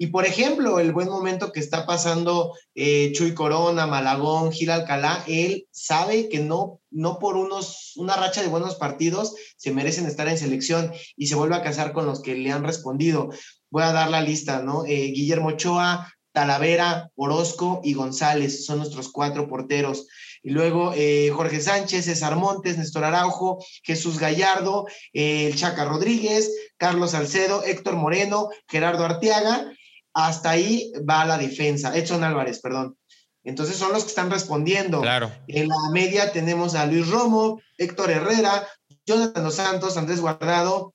[0.00, 5.24] Y por ejemplo, el buen momento que está pasando eh, Chuy Corona, Malagón, Gil Alcalá,
[5.26, 10.28] él sabe que no, no por unos, una racha de buenos partidos se merecen estar
[10.28, 13.30] en selección y se vuelve a casar con los que le han respondido.
[13.70, 14.84] Voy a dar la lista, ¿no?
[14.86, 20.06] Eh, Guillermo Ochoa, Talavera, Orozco y González son nuestros cuatro porteros.
[20.42, 27.12] Y luego eh, Jorge Sánchez, César Montes, Néstor Araujo, Jesús Gallardo, el Chaca Rodríguez, Carlos
[27.12, 29.72] Salcedo, Héctor Moreno, Gerardo Arteaga,
[30.14, 32.96] hasta ahí va la defensa, Edson Álvarez, perdón.
[33.44, 35.00] Entonces son los que están respondiendo.
[35.00, 35.32] Claro.
[35.46, 38.66] En la media tenemos a Luis Romo, Héctor Herrera,
[39.06, 40.94] Jonathan Dos Santos, Andrés Guardado,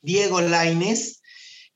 [0.00, 1.20] Diego Laines,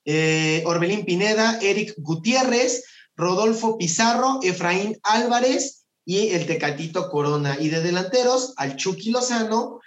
[0.05, 2.85] eh, Orbelín Pineda, Eric Gutiérrez,
[3.17, 7.59] Rodolfo Pizarro, Efraín Álvarez y el Tecatito Corona.
[7.61, 9.81] Y de delanteros, al Chucky Lozano.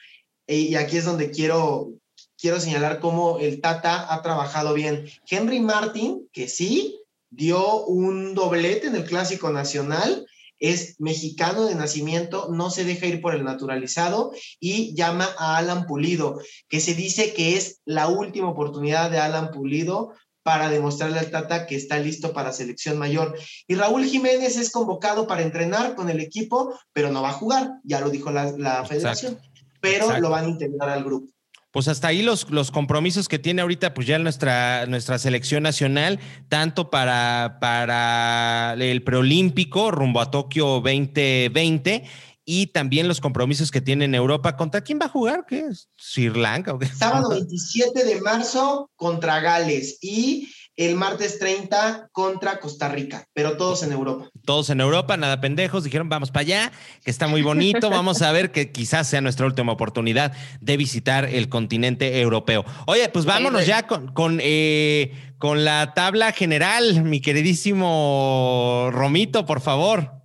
[0.45, 1.93] Eh, y aquí es donde quiero,
[2.37, 5.09] quiero señalar cómo el Tata ha trabajado bien.
[5.27, 6.99] Henry Martin, que sí,
[7.31, 10.27] dio un doblete en el Clásico Nacional,
[10.59, 15.85] es mexicano de nacimiento, no se deja ir por el naturalizado y llama a Alan
[15.85, 20.13] Pulido, que se dice que es la última oportunidad de Alan Pulido
[20.43, 23.37] para demostrarle al Tata que está listo para selección mayor.
[23.67, 27.73] Y Raúl Jiménez es convocado para entrenar con el equipo, pero no va a jugar,
[27.83, 29.39] ya lo dijo la, federación,
[29.81, 31.31] pero lo van a integrar al grupo.
[31.71, 36.19] Pues hasta ahí los, los compromisos que tiene ahorita, pues ya nuestra, nuestra selección nacional,
[36.47, 42.05] tanto para, para el preolímpico rumbo a Tokio 2020
[42.51, 44.57] y también los compromisos que tiene en Europa.
[44.57, 45.45] ¿Contra quién va a jugar?
[45.47, 45.87] ¿Qué es?
[45.95, 46.87] ¿Sri Lanka o qué?
[46.87, 53.83] Sábado 27 de marzo contra Gales y el martes 30 contra Costa Rica, pero todos
[53.83, 54.31] en Europa.
[54.45, 56.71] Todos en Europa, nada pendejos, dijeron vamos para allá,
[57.03, 61.25] que está muy bonito, vamos a ver que quizás sea nuestra última oportunidad de visitar
[61.25, 62.65] el continente europeo.
[62.87, 69.61] Oye, pues vámonos ya con, con, eh, con la tabla general, mi queridísimo Romito, por
[69.61, 70.18] favor.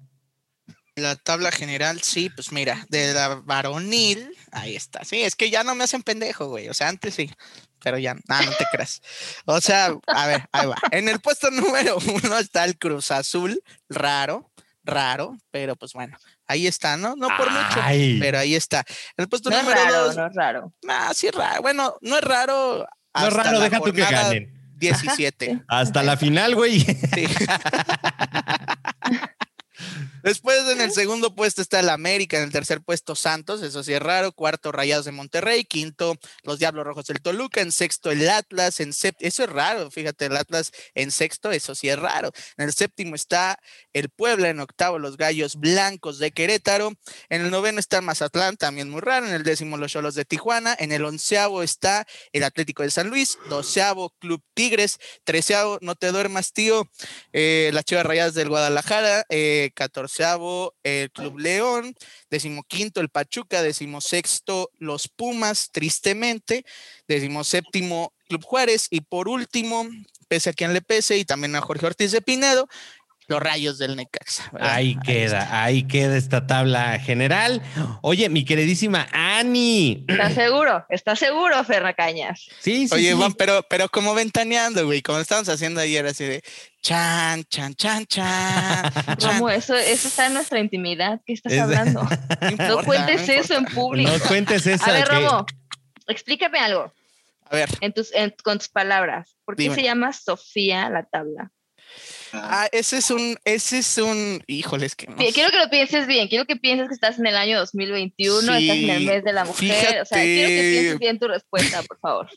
[0.96, 5.04] La tabla general, sí, pues mira, de la varonil, ahí está.
[5.04, 6.68] Sí, es que ya no me hacen pendejo, güey.
[6.68, 7.30] O sea, antes sí
[7.84, 8.20] pero ya, no
[8.58, 9.02] te creas.
[9.44, 10.76] O sea, a ver, ahí va.
[10.90, 14.50] En el puesto número uno está el Cruz Azul, raro,
[14.82, 16.16] raro, pero pues bueno,
[16.46, 17.14] ahí está, ¿no?
[17.14, 17.80] No por mucho,
[18.18, 18.84] pero ahí está.
[19.18, 20.16] En el puesto no número es raro, dos.
[20.16, 20.72] No es raro.
[20.88, 21.60] Ah, sí raro.
[21.60, 22.88] Bueno, no es raro.
[23.14, 24.50] No es raro, deja tú que ganen.
[24.76, 25.62] 17.
[25.68, 26.80] Hasta la final, güey.
[26.80, 27.26] Sí.
[30.22, 33.92] Después en el segundo puesto está el América, en el tercer puesto Santos, eso sí
[33.92, 38.26] es raro, cuarto Rayados de Monterrey, quinto los Diablos Rojos del Toluca, en sexto el
[38.30, 42.32] Atlas, en séptimo, eso es raro, fíjate, el Atlas en sexto, eso sí es raro.
[42.56, 43.58] En el séptimo está
[43.92, 46.94] el Puebla, en octavo los Gallos Blancos de Querétaro,
[47.28, 50.74] en el noveno está Mazatlán, también muy raro, en el décimo los Cholos de Tijuana,
[50.78, 56.12] en el onceavo está el Atlético de San Luis, doceavo Club Tigres, treceavo No Te
[56.12, 56.88] Duermas Tío,
[57.34, 61.94] eh, las Chivas Rayadas del Guadalajara, eh, catorceavo el Club León,
[62.30, 66.64] decimoquinto el Pachuca, decimosexto los Pumas, tristemente,
[67.08, 69.86] decimoséptimo Club Juárez y por último,
[70.28, 72.68] pese a quien le pese y también a Jorge Ortiz de Pinedo,
[73.26, 74.50] los rayos del Necaxa.
[74.60, 77.62] Ahí queda, ahí, queda esta tabla general.
[78.02, 80.04] Oye, mi queridísima Ani.
[80.08, 80.84] ¿Estás seguro?
[80.88, 82.46] ¿Estás seguro, Ferra Cañas?
[82.60, 82.94] Sí, sí.
[82.94, 86.42] Oye, Juan, pero, pero como ventaneando, güey, como estábamos haciendo ayer, así de
[86.82, 88.92] chan, chan, chan, chan.
[89.20, 89.48] ¿Cómo?
[89.48, 91.20] Eso, eso está en nuestra intimidad.
[91.24, 92.06] ¿Qué estás hablando?
[92.58, 94.10] No, cuentes eso en público.
[94.10, 94.84] No cuentes eso.
[94.84, 95.46] A ver, Romo,
[96.08, 96.92] explícame algo.
[97.46, 97.68] A ver.
[97.80, 98.10] En tus,
[98.42, 99.36] con tus palabras.
[99.44, 101.50] ¿Por qué se llama Sofía la tabla?
[102.36, 106.28] Ah, ese es un, ese es un, híjoles que no Quiero que lo pienses bien,
[106.28, 109.44] quiero que pienses que estás en el año 2021, estás en el mes de la
[109.44, 112.28] mujer, o sea, quiero que pienses bien tu respuesta, por favor.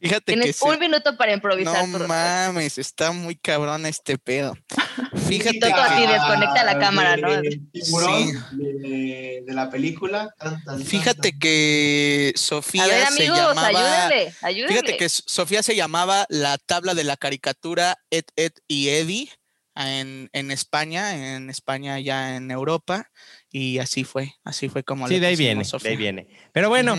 [0.00, 1.88] Fíjate Tienes un minuto para improvisar.
[1.88, 4.54] No mames, está muy cabrón este pedo.
[5.28, 7.28] Fíjate que a ti desconecta la cámara, ¿no?
[7.72, 10.34] Tiburón de, la película.
[10.84, 13.68] Fíjate que Sofía a ver, amigos, se llamaba.
[14.06, 14.68] Ayúdenle, ayúdenle.
[14.68, 19.30] Fíjate que Sofía se llamaba la tabla de la caricatura Ed, Ed y Eddie
[19.76, 23.10] en, en España, en España ya en Europa
[23.56, 26.26] y así fue, así fue como Sí, de ahí viene, de ahí viene.
[26.50, 26.96] Pero bueno.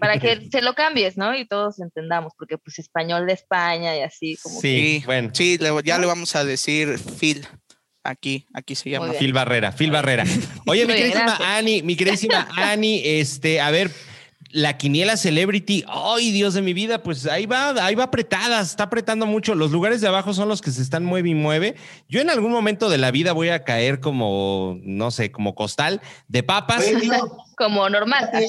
[0.00, 1.36] Para que se lo cambies, ¿no?
[1.36, 4.58] Y todos entendamos, porque pues español de España y así como.
[4.58, 5.28] Sí, bueno.
[5.34, 7.46] Sí, ya le vamos a decir Phil.
[8.02, 9.12] Aquí, aquí se llama.
[9.12, 10.24] Phil Barrera, Phil Barrera.
[10.66, 13.90] Oye, mi queridísima Ani, mi queridísima Ani, este, a ver,
[14.50, 18.84] la quiniela celebrity, ay Dios de mi vida, pues ahí va, ahí va apretada, está
[18.84, 19.54] apretando mucho.
[19.54, 21.76] Los lugares de abajo son los que se están mueve y mueve.
[22.08, 26.00] Yo en algún momento de la vida voy a caer como, no sé, como costal
[26.28, 26.84] de papas.
[27.56, 28.30] como normal.
[28.32, 28.48] Así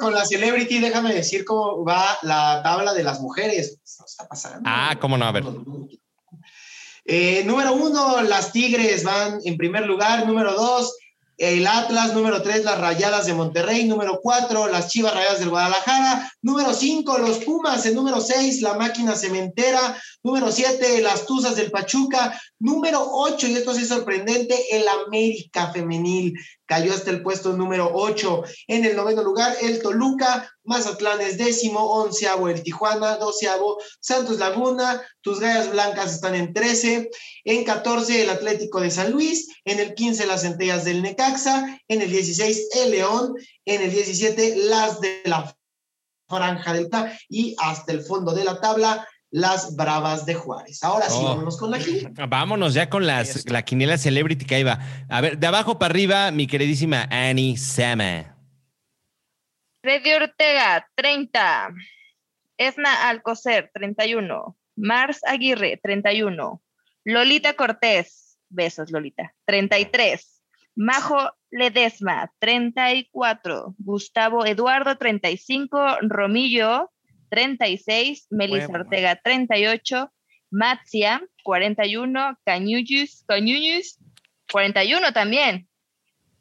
[0.00, 3.78] con la celebrity, déjame decir cómo va la tabla de las mujeres.
[3.84, 4.62] está pasando.
[4.64, 5.44] Ah, cómo no, a ver.
[7.04, 10.26] Eh, número uno, las Tigres van en primer lugar.
[10.26, 10.96] Número dos,
[11.38, 16.32] el Atlas, número 3, las Rayadas de Monterrey, número 4, las Chivas Rayadas del Guadalajara,
[16.40, 21.70] número 5, los Pumas, el número 6, la Máquina Cementera, número 7, las Tuzas del
[21.70, 26.34] Pachuca, número 8, y esto sí es sorprendente, el América Femenil
[26.66, 28.42] cayó hasta el puesto número 8.
[28.68, 35.02] En el noveno lugar, el Toluca, Mazatlán es décimo, onceavo el Tijuana, doceavo Santos Laguna,
[35.20, 37.10] tus gallas blancas están en 13,
[37.44, 42.02] en 14 el Atlético de San Luis, en el 15 las centellas del Necaxa, en
[42.02, 45.56] el 16 el León, en el 17 las de la
[46.28, 46.88] Franja del
[47.28, 50.82] y hasta el fondo de la tabla las Bravas de Juárez.
[50.84, 51.24] Ahora sí, Oh.
[51.24, 52.10] vámonos con la quiniela.
[52.28, 54.78] Vámonos ya con las, la quiniela celebrity que ahí va.
[55.08, 58.36] A ver, de abajo para arriba, mi queridísima Annie Sama.
[59.82, 61.70] Freddy Ortega, 30.
[62.58, 64.56] Esna Alcocer, 31.
[64.76, 66.62] Mars Aguirre, 31.
[67.04, 70.42] Lolita Cortés, besos Lolita, 33.
[70.74, 73.74] Majo Ledesma, 34.
[73.78, 75.78] Gustavo Eduardo, 35.
[76.02, 76.90] Romillo,
[77.28, 78.26] 36.
[78.30, 78.84] Melissa Huevo.
[78.84, 80.12] Ortega, 38.
[80.50, 82.38] Matzia, 41.
[82.44, 83.98] Cañuyus, Cañuyus,
[84.52, 85.68] 41 también.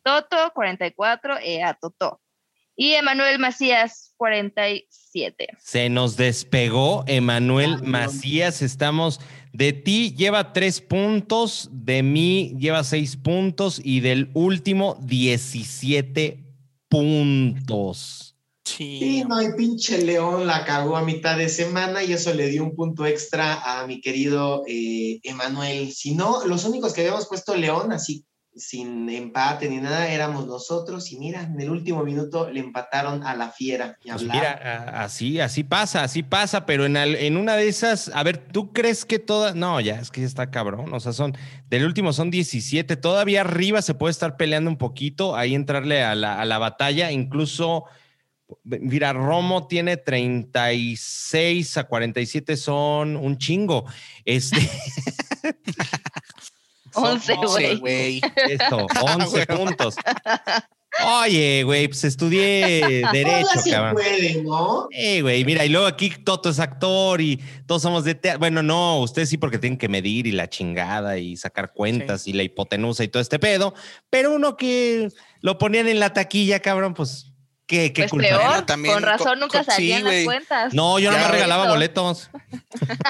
[0.03, 1.37] Toto, 44.
[1.41, 2.21] Ea, Toto.
[2.75, 5.47] Y Emanuel Macías, 47.
[5.59, 7.81] Se nos despegó Emanuel.
[7.83, 8.61] Macías.
[8.61, 9.21] Estamos
[9.53, 16.43] de ti, lleva tres puntos, de mí lleva seis puntos y del último 17
[16.89, 18.34] puntos.
[18.65, 18.97] Sí.
[18.99, 22.63] Sí, no, y pinche León la cagó a mitad de semana y eso le dio
[22.63, 25.91] un punto extra a mi querido eh, Emanuel.
[25.93, 28.25] Si no, los únicos que habíamos puesto León, así
[28.57, 31.11] sin empate ni nada, éramos nosotros.
[31.11, 33.97] Y mira, en el último minuto le empataron a la fiera.
[34.03, 38.09] Y Pues mira, así, así pasa, así pasa, pero en, al- en una de esas,
[38.15, 39.55] a ver, ¿tú crees que todas?
[39.55, 41.35] No, ya, es que ya está cabrón, o sea, son,
[41.69, 46.15] del último son 17, todavía arriba se puede estar peleando un poquito, ahí entrarle a
[46.15, 47.83] la, a la batalla, incluso,
[48.63, 53.85] mira, Romo tiene 36 a 47, son un chingo,
[54.23, 54.57] este...
[56.93, 57.77] son 11, Sí, güey.
[57.79, 58.21] güey.
[58.49, 59.65] Esto, 11 Huevo.
[59.65, 59.95] puntos.
[61.21, 63.93] Oye, güey, pues estudié Derecho, Ahora sí cabrón.
[63.95, 64.87] puede, ¿no?
[64.91, 68.39] Eh, güey, mira, y luego aquí Toto es actor y todos somos de teatro.
[68.39, 72.33] Bueno, no, ustedes sí porque tienen que medir y la chingada y sacar cuentas y
[72.33, 73.73] la hipotenusa y todo este pedo,
[74.09, 75.09] pero uno que
[75.41, 77.33] lo ponían en la taquilla, cabrón, pues,
[77.67, 78.27] ¿qué, qué Pues culpa?
[78.27, 80.73] peor, también con razón nunca co- sí, salían las cuentas.
[80.73, 82.29] No, yo no Ya, me regalaba boletos.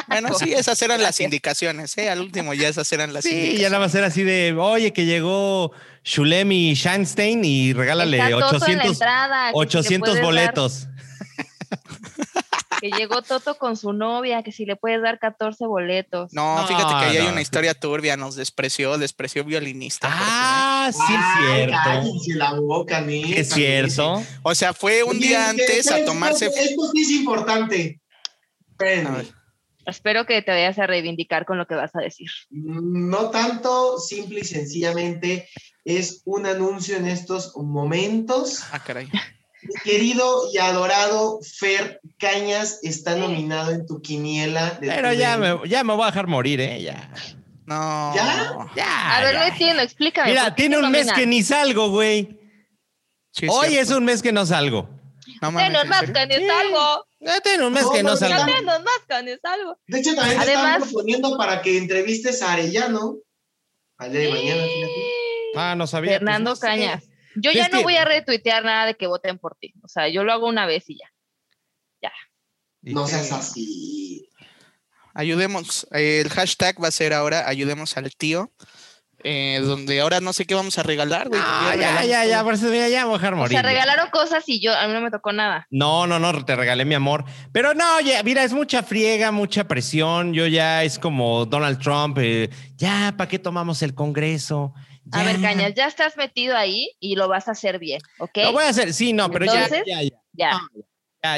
[0.07, 2.09] Bueno, sí, esas eran las indicaciones, ¿eh?
[2.09, 3.71] Al último ya esas eran las Sí, ya indicaciones.
[3.71, 5.71] nada más era así de, oye, que llegó
[6.03, 9.99] Shulem y Shanstein y regálale Está Toto en la 800, entrada, que si le 800
[10.09, 10.87] puedes dar- boletos.
[12.91, 16.31] Que llegó Toto con su novia, que si le puedes dar 14 boletos.
[16.33, 17.31] No, No, fíjate que ahí hay no.
[17.31, 20.07] una historia turbia, nos despreció, despreció violinista.
[20.11, 22.37] Ah, sí es cierto.
[22.37, 24.21] la boca, neta, Es cierto.
[24.43, 26.45] O sea, fue un Oye, día antes a tomarse.
[26.47, 27.99] Esto sí es importante.
[28.69, 29.25] Espérenme.
[29.87, 32.29] Espero que te vayas a reivindicar con lo que vas a decir.
[32.51, 35.47] No tanto, simple y sencillamente
[35.83, 38.61] es un anuncio en estos momentos.
[38.71, 39.09] Ah, caray.
[39.67, 44.71] Mi querido y adorado Fer Cañas está nominado en tu quiniela.
[44.79, 46.81] de Pero tu ya me, ya me voy a dejar morir, ¿eh?
[46.81, 47.11] Ya.
[47.65, 48.13] No.
[48.15, 48.53] ¿Ya?
[48.75, 49.15] Ya.
[49.17, 49.39] A ver, ya.
[49.39, 50.29] no entiendo, explícame.
[50.29, 52.39] Mira, ¿por qué tiene te un mes que ni salgo, güey.
[53.31, 53.91] Sí, Hoy cierto.
[53.91, 54.89] es un mes que no salgo.
[55.41, 57.05] No mames, ¿en más que ni salgo.
[57.19, 58.37] Ya tiene un mes No, que no no, salgo.
[58.37, 58.45] ya.
[58.45, 59.77] Menos más que ni salgo.
[59.87, 63.15] De hecho, también te Además- están proponiendo para que entrevistes a Arellano
[63.97, 64.61] al día de mañana.
[64.63, 64.93] fíjate.
[65.57, 66.11] Ah, no sabía.
[66.11, 66.59] Fernando pues.
[66.59, 67.03] Cañas.
[67.35, 69.73] Yo Es ya no que- voy a retuitear nada de que voten por ti.
[69.83, 71.09] O sea, yo lo hago una vez y ya.
[72.87, 74.29] ¿Y No seas así.
[75.13, 75.87] Ayudemos.
[75.91, 78.51] eh, el hashtag va a ser ahora ayudemos al tío.
[79.27, 81.41] eh, donde ahora no sé qué vamos a regalar, güey.
[81.43, 83.53] Ah, porque ya, ya, ya, por eso ya me voy a dejar O morir.
[83.53, 83.69] sea, ya.
[83.69, 85.65] regalaron cosas y yo, a mí no me tocó nada.
[85.71, 87.25] No, no, no, te regalé mi amor.
[87.51, 90.31] Pero no, ya, mira, es mucha friega, mucha presión.
[90.35, 92.19] Yo ya es como Donald Trump.
[92.21, 94.75] eh, ya, ¿para qué tomamos el Congreso?
[95.11, 98.37] A ver, Cañas, ya estás metido ahí y lo vas a hacer bien, ¿ok?
[98.43, 100.19] Lo voy a hacer, sí, no, pero Entonces, ya, ya, ya.
[100.33, 100.59] ya,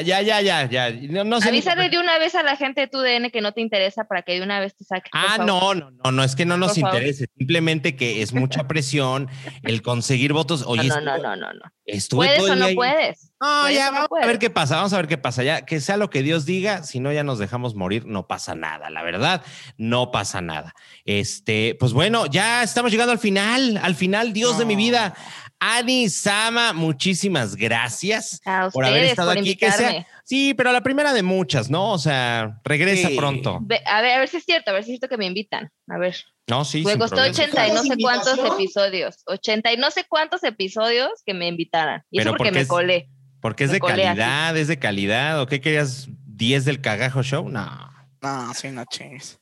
[0.02, 0.90] ya, ya, ya, ya.
[1.10, 3.40] No, no sé ni- Avísale de una vez a la gente de tu DN que
[3.40, 5.10] no te interesa para que de una vez te saque.
[5.12, 6.96] Ah, no, no, no, no, es que no nos Por favor.
[6.98, 9.28] interese, simplemente que es mucha presión
[9.62, 10.62] el conseguir votos.
[10.62, 11.60] No, Oye, no, no, estuve- no, no, no.
[11.86, 12.74] estuve ¿Puedes todo o no ahí.
[12.74, 13.32] puedes?
[13.40, 15.42] No, Puedes ya no vamos a ver qué pasa, vamos a ver qué pasa.
[15.44, 18.54] Ya que sea lo que Dios diga, si no ya nos dejamos morir, no pasa
[18.54, 19.42] nada, la verdad,
[19.76, 20.74] no pasa nada.
[21.04, 25.14] Este, pues bueno, ya estamos llegando al final, al final, Dios de mi vida.
[25.60, 29.56] Ani Sama, muchísimas gracias A por haber estado por aquí.
[29.56, 30.06] Que sea- invitarme.
[30.24, 31.92] sí, pero la primera de muchas, ¿no?
[31.92, 33.16] O sea, regresa Sí.
[33.16, 33.60] pronto.
[33.86, 35.70] A ver, a ver si es cierto, a ver si es cierto que me invitan.
[35.88, 36.16] A ver.
[36.46, 36.82] No, sí.
[36.84, 37.32] Me costó problema.
[37.32, 39.16] 80 y no sé cuántos episodios.
[39.26, 42.02] 80 y no sé cuántos episodios que me invitaran.
[42.10, 43.08] Y Pero eso porque porque me colé.
[43.40, 44.02] Porque es Me de así.
[44.02, 45.40] calidad, es de calidad.
[45.40, 46.08] ¿O qué querías?
[46.26, 47.48] ¿10 del cagajo show?
[47.48, 47.90] No.
[48.22, 49.38] No, sí, no chingues.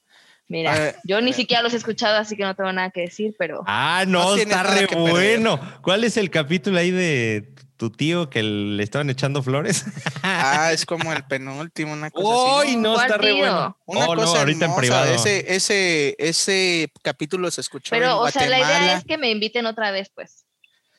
[0.48, 3.34] Mira, ver, yo ni siquiera los he escuchado, así que no tengo nada que decir,
[3.38, 5.58] pero Ah, no, No está re bueno.
[5.82, 9.84] ¿Cuál es el capítulo ahí de tu tío que le estaban echando flores?
[10.22, 12.70] Ah, es como el penúltimo, una cosa así.
[12.70, 13.38] ¡Uy, no, ¿Cuál está re tío?
[13.38, 13.78] bueno!
[13.86, 15.12] Una Oh, no, cosa ahorita en privado.
[15.12, 19.30] Ese, ese, ese capítulo se escuchó en pero o sea, la idea es que me
[19.30, 20.44] inviten otra vez, pues.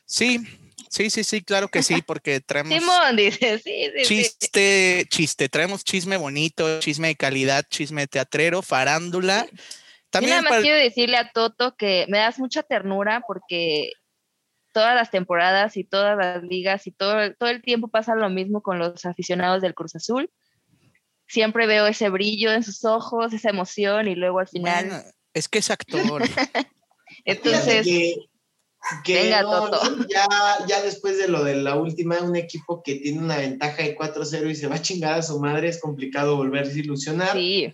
[0.04, 0.46] Sí,
[0.90, 4.04] sí, sí, sí, claro que sí, porque traemos Simón dice, sí, sí, sí.
[4.04, 9.46] chiste, chiste, traemos chisme bonito, chisme de calidad, chisme teatrero, farándula.
[9.50, 9.58] Yo
[10.10, 13.92] También nada más para- quiero decirle a Toto que me das mucha ternura porque
[14.72, 18.62] todas las temporadas y todas las ligas y todo, todo el tiempo pasa lo mismo
[18.62, 20.30] con los aficionados del Cruz Azul.
[21.26, 24.86] Siempre veo ese brillo en sus ojos, esa emoción y luego al final.
[24.86, 25.02] Bueno,
[25.34, 26.22] es que es actor.
[26.28, 26.72] Fíjate
[27.24, 27.86] entonces,
[29.04, 29.80] que, Venga, no, Toto.
[30.08, 30.26] ya,
[30.66, 34.50] ya después de lo de la última, un equipo que tiene una ventaja de 4-0
[34.50, 37.32] y se va a chingar a su madre, es complicado volverse a ilusionar.
[37.32, 37.72] sí,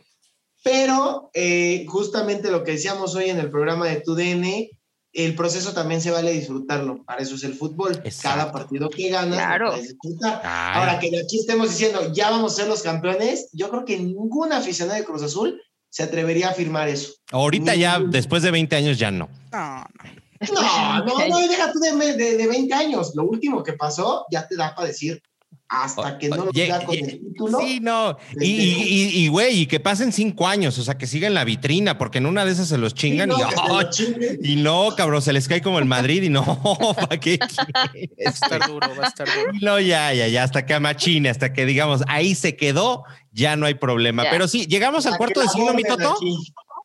[0.63, 4.69] Pero eh, justamente lo que decíamos hoy en el programa de TUDN,
[5.13, 7.05] el proceso también se vale disfrutarlo.
[7.05, 7.93] Para eso es el fútbol.
[8.03, 8.39] Exacto.
[8.41, 9.77] Cada partido que ganas, Claro.
[9.77, 10.41] disfrutar.
[10.43, 13.85] Ay, Ahora que de aquí estemos diciendo, ya vamos a ser los campeones, yo creo
[13.85, 17.13] que ningún aficionado de Cruz Azul se atrevería a afirmar eso.
[17.31, 19.29] ahorita ya, después de 20 años, ya no.
[19.53, 20.24] No, no.
[20.55, 23.13] No, no, no, deja tú de, de, de 20 años.
[23.15, 25.23] Lo último que pasó ya te da para decir
[25.69, 27.59] hasta que no lo Oye, diga con el título.
[27.59, 28.17] Sí, no.
[28.41, 28.85] Y, y, luego.
[28.87, 31.99] y, y, güey, y que pasen cinco años, o sea, que siga en la vitrina,
[31.99, 35.33] porque en una de esas se los chingan Sí, no, y, y no, cabrón, se
[35.33, 36.45] les cae como el Madrid y no,
[36.97, 37.39] ¿para qué?
[37.41, 37.91] Va
[38.27, 39.53] a estar duro, va a estar duro.
[39.61, 43.67] No, ya, ya, ya, hasta que machine, hasta que digamos, ahí se quedó, ya no
[43.67, 44.25] hay problema.
[44.31, 46.13] Pero sí, llegamos al cuarto de siglo, mi Toto.
[46.13, 46.37] aquí.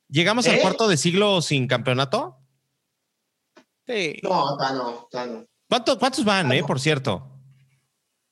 [0.10, 0.62] Llegamos al ¿Eh?
[0.62, 2.39] cuarto de siglo sin campeonato.
[3.90, 4.20] Sí.
[4.22, 5.46] No, ta no, ta no.
[5.68, 7.26] ¿Cuánto- ¿Cuántos van, eh, por cierto?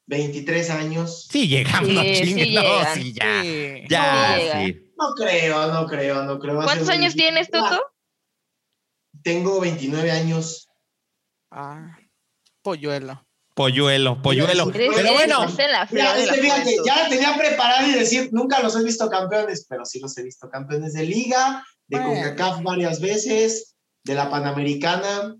[0.05, 1.27] 23 años.
[1.31, 2.95] Sí, llegamos, no Sí, no, llegan.
[2.95, 3.41] sí, ya.
[3.41, 3.83] Sí.
[3.89, 4.93] Ya, sí.
[4.97, 6.55] No creo, no creo, no creo.
[6.63, 7.21] ¿cuántos años difícil.
[7.21, 7.81] tienes, Toto?
[9.23, 10.67] Tengo 29 años.
[11.51, 11.97] Ah,
[12.61, 13.23] polluelo.
[13.55, 14.71] Polluelo, polluelo.
[14.71, 15.47] Pero eres- bueno,
[15.91, 19.65] Mira, es que fíjate, ya la tenía preparada y decir, nunca los he visto campeones,
[19.67, 22.13] pero sí los he visto campeones de liga, de Bueno.
[22.13, 25.35] CONCACAF varias veces, de la Panamericana,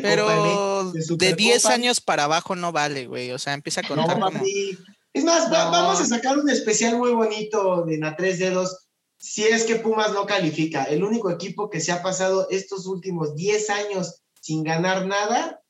[0.00, 1.36] de Pero de de Supercopa.
[1.36, 3.30] 10 años para abajo no vale, güey.
[3.32, 4.30] O sea, empieza a No, contar como.
[4.30, 4.78] papi.
[5.12, 5.70] Es más, va- No.
[5.70, 8.88] vamos a sacar un especial muy bonito de Na Tres Dedos.
[9.16, 13.34] Si es que Pumas no califica, el único equipo que se ha pasado estos últimos
[13.36, 15.60] 10 años sin ganar nada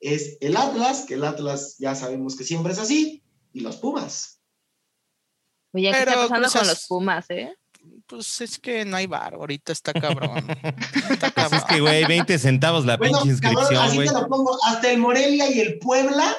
[0.00, 3.22] es el Atlas, que el Atlas ya sabemos que siempre es así,
[3.52, 4.40] y los Pumas.
[5.72, 7.54] Oye, ¿qué Pero está pasando con los Pumas, eh?
[8.10, 10.44] Pues es que no hay bar, ahorita está cabrón.
[11.10, 11.60] Está pues cabrón.
[11.60, 14.08] es que, güey, 20 centavos la Bueno, pinche cabrón, inscripción, así güey.
[14.08, 14.58] te lo pongo.
[14.64, 16.36] Hasta el Morelia y el Puebla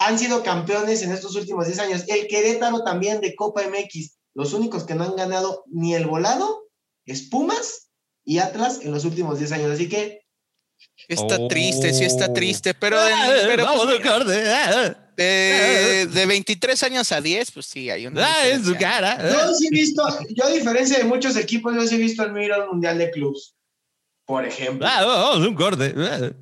[0.00, 2.04] han sido campeones en estos últimos 10 años.
[2.08, 4.16] El Querétaro también de Copa MX.
[4.34, 6.64] Los únicos que no han ganado ni el volado
[7.06, 7.90] es Pumas
[8.24, 9.70] y Atlas en los últimos 10 años.
[9.70, 10.19] Así que
[11.12, 11.48] Está Oh.
[11.48, 16.26] triste, sí está triste, pero, de, Ah, pero vamos pues, a corte, ah, de, de
[16.26, 18.24] 23 años a 10, pues sí, hay una.
[18.26, 19.18] ah, en su cara.
[19.30, 22.32] yo sí he visto, yo a diferencia de muchos equipos, yo sí he visto el
[22.32, 23.54] Miro Mundial de Clubs,
[24.24, 24.86] por ejemplo.
[24.88, 25.92] Ah, vamos, un corte.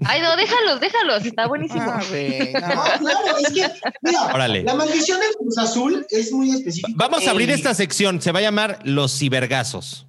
[0.05, 1.81] Ay, no, déjalos, déjalos, está buenísimo.
[1.91, 2.61] Ah, no.
[2.61, 3.71] No, claro, es que,
[4.03, 4.63] mira, Órale.
[4.65, 6.93] la maldición del Cruz Azul es muy específica.
[6.95, 10.05] Vamos a abrir esta sección, se va a llamar Los Cibergazos.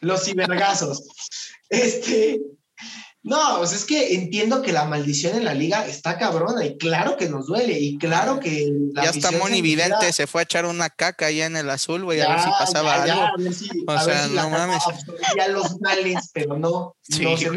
[0.00, 1.02] los cibergazos.
[1.68, 2.40] Este,
[3.24, 7.16] no, pues es que entiendo que la maldición en la liga está cabrona y claro
[7.16, 10.44] que nos duele y claro que la Ya está Moni se Vidente, se fue a
[10.44, 13.12] echar una caca allá en el azul, güey, a Ya, ver si pasaba ya, ya,
[13.14, 13.26] algo.
[13.26, 14.82] a ver si, O a ver sea, si no mames.
[14.86, 17.50] absorbía los males, pero no, Sí, no se.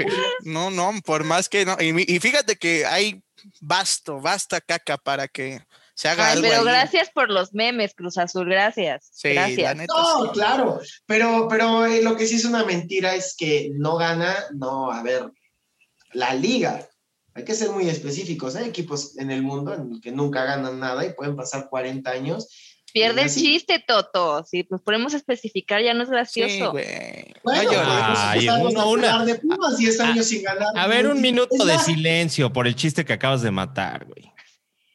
[0.45, 1.75] No, no, por más que no.
[1.81, 3.21] Y, fíjate que hay
[3.61, 5.61] basto, basta caca para que
[5.95, 6.47] se haga Ay, algo.
[6.47, 6.65] pero ahí.
[6.67, 9.09] gracias por los memes, Cruz Azul, gracias.
[9.11, 9.75] Sí, la gracias.
[9.75, 9.93] neta.
[9.95, 14.35] No, claro, pero, pero eh, lo que sí es una mentira es que no gana,
[14.53, 15.31] no, a ver,
[16.13, 16.87] la liga.
[17.33, 18.55] Hay que ser muy específicos.
[18.55, 22.09] Hay equipos en el mundo en el que nunca ganan nada y pueden pasar 40
[22.09, 22.47] años.
[22.93, 24.43] Pierde el chiste, Toto.
[24.49, 26.71] Si nos ponemos a especificar, ya no es gracioso.
[26.71, 30.69] Bueno, pues, Ay, una- a una- hablar de Pumas 10 años sin ganar.
[30.75, 34.31] A ver, un minuto de silencio por el chiste que acabas de matar, güey.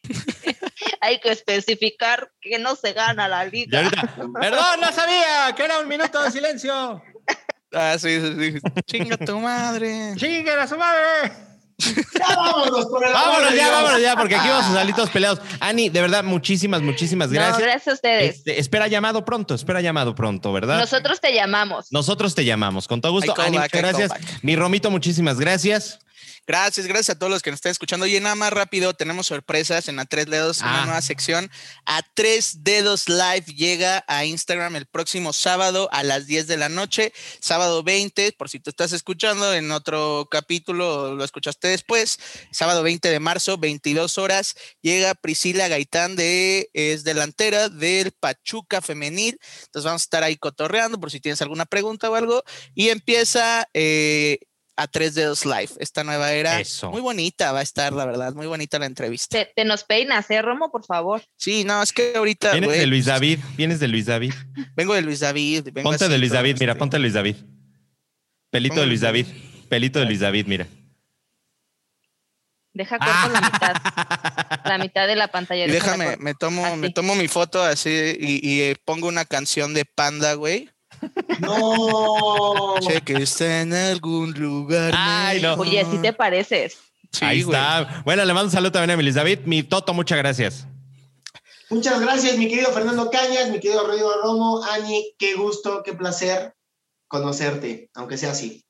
[1.01, 3.79] Hay que especificar que no se gana la liga.
[3.85, 7.03] ahorita, perdón, no sabía que era un minuto de silencio.
[7.73, 8.61] Ah, sí, sí, sí.
[8.87, 10.15] Chinga tu madre.
[10.17, 11.33] ¡Chinguen a su madre!
[12.19, 14.01] Ya vámonos, por el Vámonos, ya, vámonos.
[14.01, 15.41] ya, porque aquí vamos a salir todos peleados.
[15.59, 17.59] Ani, de verdad, muchísimas, muchísimas gracias.
[17.59, 18.37] No, gracias a ustedes.
[18.37, 20.79] Este, espera llamado pronto, espera llamado pronto, ¿verdad?
[20.79, 21.91] Nosotros te llamamos.
[21.91, 23.35] Nosotros te llamamos, con todo gusto.
[23.41, 24.13] Ani, muchas gracias.
[24.43, 25.99] Mi Romito, muchísimas gracias.
[26.45, 28.05] Gracias, gracias a todos los que nos están escuchando.
[28.05, 30.71] Y nada más rápido, tenemos sorpresas en A Tres Dedos, Ah.
[30.71, 31.49] una nueva sección.
[31.87, 36.69] A Tres Dedos Live llega a Instagram el próximo sábado a las 10 de la
[36.69, 42.19] noche, sábado 20, por si tú estás escuchando en otro capítulo, lo escuchaste después,
[42.51, 49.39] sábado 20 de marzo, 22 horas, llega Priscila Gaitán, de, es delantera del Pachuca Femenil.
[49.67, 52.43] Entonces vamos a estar ahí cotorreando por si tienes alguna pregunta o algo.
[52.75, 53.69] Y empieza...
[53.75, 54.39] eh,
[54.77, 56.61] a tres dedos live, esta nueva era.
[56.61, 56.91] Eso.
[56.91, 59.39] Muy bonita va a estar, la verdad, muy bonita la entrevista.
[59.39, 60.71] Te, te nos peinas, ¿eh, Romo?
[60.71, 61.23] Por favor.
[61.37, 64.33] Sí, no, es que ahorita Vienes de Luis David, vienes de Luis David.
[64.75, 65.65] vengo de Luis David.
[65.73, 67.37] vengo Ponte así de Luis David, mira, este, ponte de Luis David.
[68.51, 69.27] Pelito de Luis David.
[69.69, 70.67] Pelito de Luis David, mira.
[72.75, 73.75] Deja corto la mitad.
[74.65, 75.67] La mitad de la pantalla.
[75.67, 79.85] Y déjame, me tomo, me tomo mi foto así y, y, pongo una canción de
[79.85, 80.71] Panda, güey.
[81.41, 82.75] No.
[82.81, 84.93] Che, que está en algún lugar.
[84.97, 85.55] Ay, no.
[85.55, 86.79] Oye, si te pareces.
[87.13, 87.57] Sí, Ahí güey.
[87.59, 88.03] está.
[88.05, 89.41] Bueno, le mando un saludo también a mi Luis David.
[89.45, 90.67] Mi Toto, muchas gracias.
[91.71, 94.63] Muchas gracias, mi querido Fernando Cañas, mi querido Rodrigo Romo.
[94.65, 96.55] Ani, qué gusto, qué placer
[97.09, 98.65] conocerte, aunque sea así.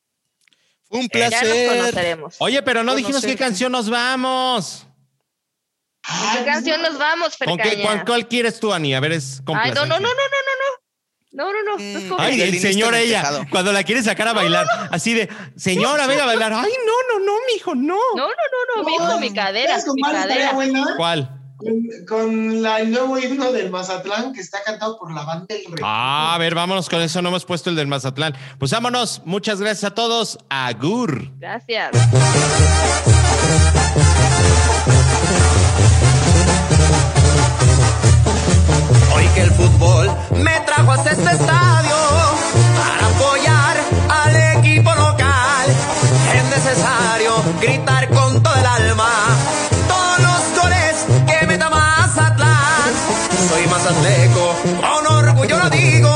[0.88, 1.68] Fue un Ya nos placer.
[1.78, 2.34] conoceremos.
[2.38, 4.86] Oye, pero no dijimos qué canción nos vamos.
[6.06, 7.82] ¿Con qué canción nos vamos, ¿Con qué, Fercaña?
[7.84, 8.92] cuál, cuál quieres tú, Ani?
[8.94, 10.08] A ver, es Ay, no, no, no, no, no,
[11.32, 11.76] no, no.
[11.76, 12.14] No, es Mm.
[12.18, 16.24] Ay, el señor el ella, cuando la quiere sacar a bailar, así de, señora, venga
[16.24, 16.52] a bailar.
[16.54, 17.96] Ay, no, no, no, mijo, no.
[18.16, 20.52] No, no, no, no, mijo, mi cadera, ¿Sabes con mi cadera.
[20.52, 20.94] buena?
[20.96, 21.38] ¿Cuál?
[21.56, 21.70] Con,
[22.08, 25.76] con la, el nuevo himno del Mazatlán que está cantado por la banda del Rey.
[25.82, 27.22] Ah, a ver, vámonos con eso.
[27.22, 28.34] No hemos puesto el del Mazatlán.
[28.58, 29.22] Pues vámonos.
[29.24, 30.38] Muchas gracias a todos.
[30.50, 31.30] Agur.
[31.38, 31.90] Gracias.
[40.36, 41.96] Me trajo hasta este estadio
[42.76, 43.76] para apoyar
[44.08, 45.66] al equipo local.
[46.34, 49.10] Es necesario gritar con todo el alma
[49.88, 52.92] todos los goles que meta Mazatlán.
[53.48, 56.10] Soy mazatleco, con orgullo lo digo.